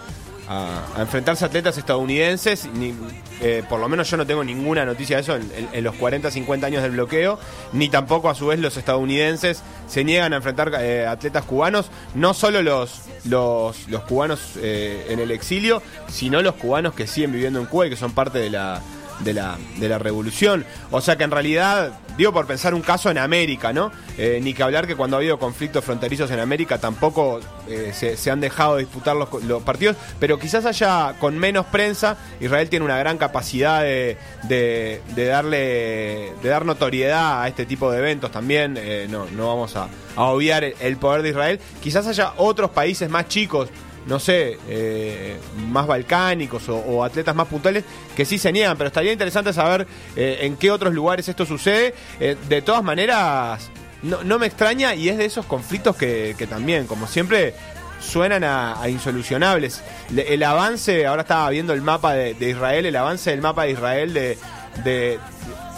a- 0.47 0.83
enfrentarse 0.99 1.43
a 1.43 1.47
atletas 1.47 1.77
estadounidenses. 1.77 2.65
Ni, 2.73 2.93
eh, 3.41 3.63
por 3.67 3.79
lo 3.79 3.89
menos 3.89 4.09
yo 4.09 4.15
no 4.17 4.25
tengo 4.25 4.43
ninguna 4.43 4.85
noticia 4.85 5.17
de 5.17 5.21
eso 5.23 5.35
en 5.35 5.83
los 5.83 5.95
40, 5.95 6.31
50 6.31 6.67
años 6.67 6.81
del 6.83 6.91
bloqueo. 6.91 7.39
Ni 7.73 7.89
tampoco 7.89 8.29
a 8.29 8.35
su 8.35 8.47
vez 8.47 8.59
los 8.59 8.77
estadounidenses 8.77 9.61
se 9.87 10.03
niegan 10.03 10.33
a 10.33 10.37
enfrentar 10.37 10.71
eh, 10.79 11.05
atletas 11.07 11.43
cubanos. 11.45 11.87
No 12.15 12.33
solo 12.33 12.61
los, 12.61 13.01
los, 13.25 13.87
los 13.89 14.01
cubanos 14.03 14.39
eh, 14.57 15.07
en 15.09 15.19
el 15.19 15.31
exilio, 15.31 15.81
sino 16.09 16.41
los 16.41 16.55
cubanos 16.55 16.93
que 16.93 17.07
siguen 17.07 17.31
viviendo 17.33 17.59
en 17.59 17.65
Cuba 17.65 17.87
y 17.87 17.89
que 17.89 17.95
son 17.97 18.11
parte 18.13 18.37
de 18.39 18.49
la, 18.49 18.81
de 19.23 19.33
la, 19.33 19.57
de 19.77 19.89
la 19.89 19.99
revolución. 19.99 20.65
O 20.91 21.01
sea 21.01 21.17
que 21.17 21.23
en 21.23 21.31
realidad, 21.31 21.99
digo 22.17 22.33
por 22.33 22.45
pensar 22.47 22.73
un 22.73 22.81
caso 22.81 23.09
en 23.09 23.17
América, 23.17 23.73
¿no? 23.73 23.91
Eh, 24.17 24.39
ni 24.41 24.53
que 24.53 24.63
hablar 24.63 24.87
que 24.87 24.95
cuando 24.95 25.17
ha 25.17 25.19
habido 25.19 25.39
conflictos 25.39 25.83
fronterizos 25.83 26.29
en 26.31 26.39
América 26.39 26.77
tampoco 26.77 27.39
eh, 27.67 27.91
se, 27.93 28.17
se 28.17 28.29
han 28.29 28.39
dejado 28.41 28.75
de 28.75 28.83
disputar 28.83 29.15
los, 29.15 29.43
los 29.43 29.63
partidos, 29.63 29.95
pero 30.19 30.37
quizás 30.37 30.65
haya 30.65 31.15
con 31.19 31.37
menos 31.37 31.65
prensa, 31.67 32.17
Israel 32.39 32.69
tiene 32.69 32.85
una 32.85 32.97
gran 32.97 33.17
capacidad 33.17 33.81
de, 33.81 34.17
de, 34.43 35.25
darle, 35.25 36.33
de 36.41 36.49
dar 36.49 36.65
notoriedad 36.65 37.41
a 37.41 37.47
este 37.47 37.65
tipo 37.65 37.91
de 37.91 37.99
eventos 37.99 38.31
también, 38.31 38.77
eh, 38.77 39.07
no, 39.09 39.25
no 39.31 39.47
vamos 39.47 39.75
a, 39.75 39.87
a 40.15 40.23
obviar 40.25 40.63
el 40.63 40.97
poder 40.97 41.21
de 41.23 41.29
Israel, 41.29 41.59
quizás 41.81 42.05
haya 42.07 42.33
otros 42.37 42.69
países 42.71 43.09
más 43.09 43.27
chicos 43.27 43.69
no 44.05 44.19
sé, 44.19 44.57
eh, 44.67 45.37
más 45.69 45.87
balcánicos 45.87 46.63
o, 46.67 47.03
atletas 47.03 47.35
más 47.35 47.47
puntuales 47.47 47.83
que 48.15 48.25
sí 48.25 48.37
se 48.37 48.51
niegan, 48.51 48.77
pero 48.77 48.87
estaría 48.87 49.11
interesante 49.11 49.53
saber 49.53 49.87
eh, 50.15 50.39
en 50.41 50.57
qué 50.57 50.71
otros 50.71 50.93
lugares 50.93 51.27
esto 51.29 51.45
sucede. 51.45 51.93
Eh, 52.19 52.35
de 52.49 52.61
todas 52.61 52.83
maneras, 52.83 53.69
no, 54.01 54.39
me 54.39 54.45
extraña 54.47 54.95
y 54.95 55.07
es 55.09 55.17
de 55.17 55.25
esos 55.25 55.45
conflictos 55.45 55.95
que, 55.95 56.35
también, 56.49 56.87
como 56.87 57.07
siempre, 57.07 57.53
suenan 58.01 58.43
a, 58.43 58.77
insolucionables. 58.89 59.81
Le- 60.09 60.33
el 60.33 60.43
avance, 60.43 61.05
ahora 61.05 61.21
estaba 61.21 61.49
viendo 61.49 61.73
el 61.73 61.81
mapa 61.81 62.13
de, 62.13 62.49
Israel, 62.49 62.85
el 62.85 62.95
avance 62.97 63.29
del 63.31 63.41
mapa 63.41 63.63
de 63.63 63.71
Israel 63.71 64.13
de, 64.13 65.19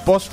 post 0.05 0.31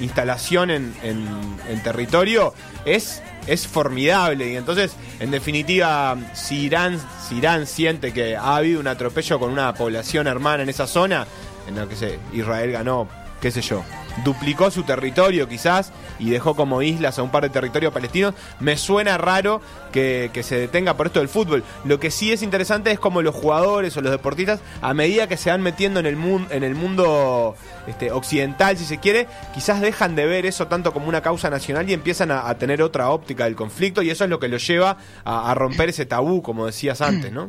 instalación 0.00 0.70
en 0.70 1.82
territorio 1.82 2.54
es, 2.84 3.22
es 3.46 3.66
formidable. 3.66 4.52
Y 4.52 4.56
entonces, 4.56 4.92
en 5.18 5.30
definitiva, 5.30 6.16
si 6.34 6.62
Irán, 6.62 7.00
si 7.28 7.36
Irán 7.36 7.66
siente 7.66 8.12
que 8.12 8.36
ha 8.36 8.56
habido 8.56 8.80
un 8.80 8.86
atropello 8.86 9.38
con 9.38 9.50
una 9.50 9.74
población 9.74 10.26
hermana 10.26 10.62
en 10.62 10.68
esa 10.68 10.86
zona, 10.86 11.26
en 11.66 11.76
la 11.76 11.86
que 11.86 11.96
se, 11.96 12.18
Israel 12.32 12.72
ganó, 12.72 13.08
qué 13.40 13.50
sé 13.50 13.60
yo, 13.62 13.82
duplicó 14.24 14.70
su 14.70 14.82
territorio 14.82 15.48
quizás 15.48 15.92
y 16.18 16.30
dejó 16.30 16.54
como 16.54 16.82
islas 16.82 17.18
a 17.18 17.22
un 17.22 17.30
par 17.30 17.42
de 17.42 17.50
territorios 17.50 17.92
palestinos, 17.92 18.34
me 18.58 18.76
suena 18.76 19.18
raro 19.18 19.60
que, 19.92 20.30
que 20.32 20.42
se 20.42 20.56
detenga 20.56 20.96
por 20.96 21.06
esto 21.06 21.20
del 21.20 21.28
fútbol. 21.28 21.64
Lo 21.84 21.98
que 22.00 22.10
sí 22.10 22.32
es 22.32 22.42
interesante 22.42 22.90
es 22.90 22.98
como 22.98 23.22
los 23.22 23.34
jugadores 23.34 23.96
o 23.96 24.00
los 24.00 24.12
deportistas, 24.12 24.60
a 24.82 24.94
medida 24.94 25.26
que 25.26 25.36
se 25.36 25.50
van 25.50 25.62
metiendo 25.62 26.00
en 26.00 26.06
el, 26.06 26.16
mun- 26.16 26.46
en 26.50 26.62
el 26.64 26.74
mundo 26.74 27.54
este, 27.86 28.12
occidental, 28.12 28.76
si 28.76 28.84
se 28.84 28.98
quiere, 28.98 29.26
quizás 29.54 29.80
dejan 29.80 30.14
de 30.16 30.26
ver 30.26 30.46
eso 30.46 30.66
tanto 30.66 30.92
como 30.92 31.08
una 31.08 31.22
causa 31.22 31.50
nacional 31.50 31.88
y 31.88 31.92
empiezan 31.92 32.30
a, 32.30 32.48
a 32.48 32.54
tener 32.58 32.82
otra 32.82 33.10
óptica 33.10 33.44
del 33.44 33.56
conflicto 33.56 34.02
y 34.02 34.10
eso 34.10 34.24
es 34.24 34.30
lo 34.30 34.38
que 34.38 34.48
los 34.48 34.66
lleva 34.66 34.96
a, 35.24 35.50
a 35.50 35.54
romper 35.54 35.88
ese 35.88 36.06
tabú, 36.06 36.42
como 36.42 36.66
decías 36.66 37.00
antes, 37.00 37.32
¿no? 37.32 37.48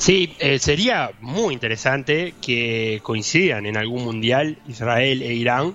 Sí, 0.00 0.34
eh, 0.38 0.58
sería 0.58 1.10
muy 1.20 1.52
interesante 1.52 2.32
que 2.40 3.00
coincidan 3.02 3.66
en 3.66 3.76
algún 3.76 4.02
mundial 4.02 4.56
Israel 4.66 5.20
e 5.20 5.34
Irán, 5.34 5.74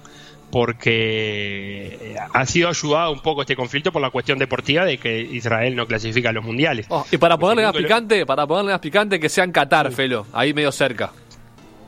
porque 0.50 2.00
eh, 2.02 2.16
ha 2.34 2.46
sido 2.48 2.70
ayudado 2.70 3.12
un 3.12 3.20
poco 3.20 3.42
este 3.42 3.56
conflicto 3.56 3.92
por 3.92 4.02
la 4.02 4.10
cuestión 4.10 4.40
deportiva 4.40 4.84
de 4.84 4.98
que 4.98 5.22
Israel 5.22 5.76
no 5.76 5.86
clasifica 5.86 6.30
a 6.30 6.34
los 6.34 6.44
mundiales. 6.44 6.88
Oh, 6.90 7.06
y 7.12 7.18
para 7.18 7.38
ponerle 7.38 7.66
más 7.66 7.76
picante, 7.76 8.26
para 8.26 8.48
ponerle 8.48 8.72
más 8.72 8.82
picante, 8.82 9.20
que 9.20 9.30
sea 9.30 9.44
en 9.44 9.52
Qatar, 9.52 9.92
Felo, 9.92 10.26
ahí 10.34 10.56
medio 10.56 10.72
cerca. 10.72 11.12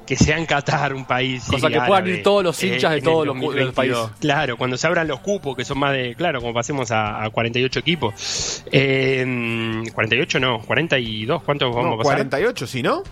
Que 0.08 0.16
sea 0.16 0.38
en 0.38 0.46
Qatar 0.46 0.94
un 0.94 1.06
país. 1.06 1.44
sí, 1.44 1.52
Cosa 1.52 1.68
que 1.68 1.76
puedan 1.76 1.92
árabe, 2.06 2.12
ir 2.18 2.24
todos 2.24 2.44
los 2.44 2.64
hinchas 2.64 2.94
de 2.94 3.02
todos 3.02 3.26
los 3.28 3.36
cu- 3.36 3.42
2022. 3.52 3.98
los 3.98 4.06
países. 4.08 4.20
Claro, 4.22 4.58
cuando 4.58 4.78
se 4.78 4.88
abran 4.88 5.08
los 5.08 5.20
cupos, 5.20 5.56
que 5.58 5.66
son 5.66 5.78
más 5.80 5.92
de. 5.94 6.16
Claro, 6.16 6.40
como 6.40 6.54
pasemos 6.54 6.90
a, 6.92 7.24
a 7.26 7.30
48 7.30 7.80
equipos. 7.80 8.64
Eh, 8.72 9.84
48 9.94 10.40
no, 10.40 10.62
42, 10.62 11.44
¿cuántos 11.44 11.70
vamos 11.76 11.86
No, 11.90 11.94
a 11.96 11.98
pasar? 11.98 12.16
48, 12.16 12.68
¿sí, 12.68 12.82
no? 12.82 13.04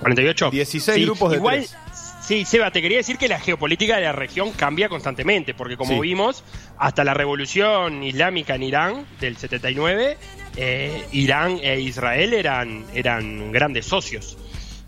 48. 0.00 0.50
16 0.50 1.04
grupos 1.04 1.30
de 1.30 1.36
Igual, 1.36 1.58
tres. 1.58 1.76
Sí, 2.22 2.44
Seba, 2.44 2.70
te 2.70 2.80
quería 2.80 2.98
decir 2.98 3.18
que 3.18 3.26
la 3.28 3.40
geopolítica 3.40 3.96
de 3.96 4.02
la 4.02 4.12
región 4.12 4.52
cambia 4.52 4.88
constantemente, 4.88 5.54
porque 5.54 5.76
como 5.76 5.94
Sí. 5.94 6.00
vimos, 6.00 6.44
hasta 6.78 7.02
la 7.02 7.14
revolución 7.14 8.04
islámica 8.04 8.54
en 8.54 8.62
Irán 8.62 9.06
del 9.20 9.36
79, 9.36 10.16
eh, 10.56 11.04
Irán 11.10 11.58
e 11.62 11.80
Israel 11.80 12.32
eran, 12.32 12.84
eran 12.94 13.50
grandes 13.50 13.86
socios. 13.86 14.38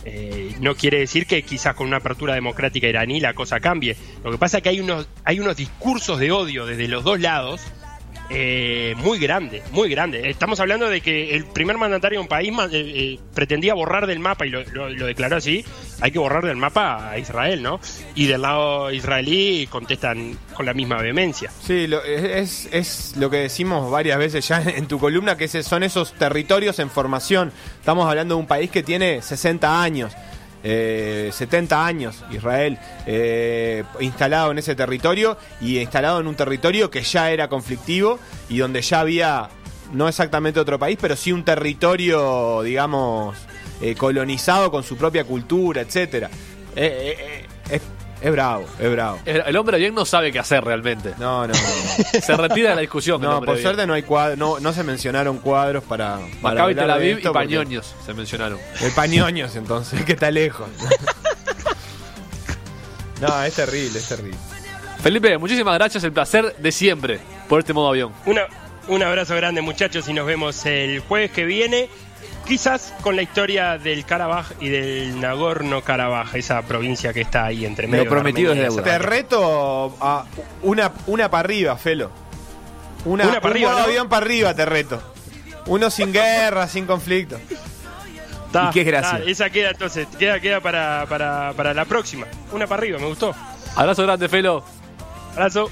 Eh, 0.05 0.55
no 0.61 0.75
quiere 0.75 0.99
decir 0.99 1.27
que 1.27 1.43
quizás 1.43 1.75
con 1.75 1.87
una 1.87 1.97
apertura 1.99 2.35
democrática 2.35 2.87
iraní 2.87 3.21
la 3.21 3.35
cosa 3.35 3.61
cambie. 3.61 3.97
Lo 4.23 4.31
que 4.31 4.39
pasa 4.39 4.59
es 4.59 4.63
que 4.63 4.69
hay 4.69 4.81
unos, 4.81 5.09
hay 5.25 5.41
unos 5.41 5.57
discursos 5.57 6.19
de 6.19 6.31
odio 6.31 6.67
desde 6.67 6.89
los 6.89 7.05
dos 7.05 7.21
lados 7.21 7.63
eh, 8.31 8.95
muy 8.99 9.19
grande, 9.19 9.63
muy 9.73 9.89
grande. 9.91 10.31
Estamos 10.31 10.59
hablando 10.61 10.89
de 10.89 11.01
que 11.01 11.35
el 11.37 11.45
primer 11.47 11.77
mandatario 11.79 12.19
de 12.19 12.23
un 12.23 12.29
país 12.29 12.51
eh, 12.51 12.69
eh, 12.73 13.19
pretendía 13.35 13.75
borrar 13.75 14.07
del 14.07 14.19
mapa, 14.19 14.47
y 14.47 14.51
lo, 14.51 14.63
lo- 14.73 15.07
declaró 15.07 15.37
así, 15.37 15.65
hay 16.01 16.11
que 16.11 16.19
borrar 16.19 16.45
del 16.45 16.57
mapa 16.57 17.11
a 17.11 17.19
Israel, 17.19 17.63
¿no? 17.63 17.81
Y 18.15 18.27
del 18.27 18.43
lado 18.43 18.91
israelí 18.93 19.67
contestan 19.69 20.39
con 20.55 20.65
la 20.67 20.75
misma 20.75 20.97
vehemencia. 21.01 21.51
Sí, 21.63 21.87
lo- 21.87 22.03
es, 22.03 22.69
es 22.73 23.15
lo 23.17 23.29
que 23.31 23.37
decimos 23.39 23.91
varias 23.91 24.19
veces 24.19 24.47
ya 24.49 24.63
en 24.77 24.87
tu 24.87 24.99
columna, 24.99 25.37
que 25.37 25.49
son 25.49 25.83
esos 25.83 26.13
territorios 26.15 26.79
en 26.79 26.91
formación. 26.91 27.53
Estamos 27.79 28.09
hablando 28.09 28.35
de 28.37 28.41
un 28.41 28.47
país 28.47 28.71
que 28.71 28.83
tiene 28.83 29.21
60 29.23 29.83
años, 29.83 30.13
eh, 30.67 31.29
70 31.31 31.87
años, 31.87 32.25
Israel, 32.31 32.79
eh, 33.07 33.85
instalado 34.01 34.51
en 34.51 34.59
ese 34.59 34.75
territorio 34.75 35.37
y 35.61 35.79
instalado 35.79 36.21
en 36.21 36.27
un 36.27 36.35
territorio 36.35 36.91
que 36.91 37.03
ya 37.03 37.31
era 37.31 37.49
conflictivo 37.49 38.19
y 38.49 38.59
donde 38.59 38.81
ya 38.81 39.01
había, 39.01 39.51
no 39.93 40.09
exactamente 40.09 40.59
otro 40.59 40.79
país, 40.79 40.99
pero 40.99 41.17
sí 41.17 41.33
un 41.33 41.45
territorio, 41.45 42.63
digamos, 42.63 43.37
eh, 43.83 43.95
colonizado 43.95 44.71
con 44.71 44.83
su 44.83 44.97
propia 44.97 45.25
cultura, 45.25 45.83
etcétera. 45.83 46.31
Es 48.25 48.33
bravo, 48.33 48.65
es 48.79 48.91
bravo. 48.91 49.21
El, 49.27 49.43
el 49.45 49.57
hombre 49.59 49.77
bien 49.77 49.95
no 49.95 50.07
sabe 50.07 50.33
qué 50.33 50.39
hacer 50.39 50.65
realmente. 50.65 51.13
No, 51.19 51.47
no, 51.47 51.53
no. 51.53 52.21
Se 52.23 52.35
retira 52.35 52.71
de 52.71 52.77
la 52.77 52.81
discusión. 52.81 53.21
No, 53.21 53.41
por 53.41 53.51
bien. 53.51 53.63
suerte 53.63 53.87
no 53.87 53.93
hay 53.93 54.03
cuadros, 54.03 54.39
no, 54.39 54.59
no 54.61 54.73
se 54.73 54.83
mencionaron 54.83 55.37
cuadros 55.37 55.85
para. 55.85 56.21
para 56.41 56.55
Maccabi 56.55 56.75
Tel 56.75 56.91
Aviv 56.91 57.19
y 57.19 57.29
Pañoños 57.29 57.95
se 58.07 58.15
mencionaron. 58.15 58.59
El 58.81 58.93
pañoños, 58.93 59.55
entonces, 59.57 60.03
que 60.07 60.15
está 60.15 60.31
lejos. 60.31 60.67
no, 63.21 63.43
es 63.43 63.53
terrible, 63.53 63.99
es 63.99 64.09
terrible. 64.09 64.39
Felipe, 65.03 65.37
muchísimas 65.37 65.75
gracias. 65.75 66.03
El 66.03 66.13
placer 66.13 66.57
de 66.57 66.73
siempre 66.73 67.21
por 67.47 67.61
este 67.61 67.75
modo 67.75 67.91
avión. 67.91 68.11
Una, 68.25 68.47
un 68.89 69.03
abrazo 69.03 69.37
grande 69.37 69.61
muchachos 69.61 70.09
y 70.09 70.15
nos 70.15 70.25
vemos 70.25 70.65
el 70.65 71.01
jueves 71.01 71.31
que 71.31 71.45
viene. 71.45 71.91
Quizás 72.47 72.93
con 73.01 73.17
la 73.17 73.23
historia 73.23 73.79
del 73.79 74.05
Karabaj 74.05 74.53
y 74.61 74.69
del 74.69 75.19
Nagorno-Karabaj, 75.21 76.35
esa 76.35 76.61
provincia 76.63 77.13
que 77.15 77.23
está 77.23 77.47
ahí 77.47 77.65
entre 77.65 77.87
medio. 77.87 78.05
de 78.05 78.11
prometido 78.11 78.53
es 78.53 78.59
deuda. 78.61 78.83
Te 78.83 78.99
reto 78.99 79.97
a 80.01 80.27
una, 80.63 80.93
una 81.07 81.31
para 81.31 81.41
arriba, 81.41 81.77
Felo. 81.77 82.11
Una, 83.07 83.25
Una 83.29 83.41
pa' 83.41 83.49
un 83.49 83.53
arriba, 83.53 83.71
¿no? 83.73 83.79
avión 83.79 84.09
para 84.09 84.25
arriba, 84.27 84.55
te 84.55 84.65
reto. 84.67 85.03
Uno 85.67 85.91
sin 85.91 86.13
guerra, 86.13 86.69
sin 86.69 86.87
conflicto. 86.87 87.39
Ta, 88.53 88.69
¿Y 88.71 88.75
qué 88.75 88.85
gracia? 88.85 89.19
ta, 89.19 89.25
esa 89.25 89.51
queda 89.51 89.71
entonces, 89.71 90.07
queda, 90.19 90.39
queda 90.39 90.61
para, 90.61 91.07
para, 91.09 91.53
para 91.57 91.73
la 91.75 91.85
próxima. 91.87 92.27
Una 92.53 92.67
para 92.67 92.81
arriba, 92.83 92.99
me 92.99 93.07
gustó. 93.07 93.35
Abrazo 93.75 94.03
grande, 94.05 94.29
Felo. 94.29 94.63
Abrazo. 95.33 95.71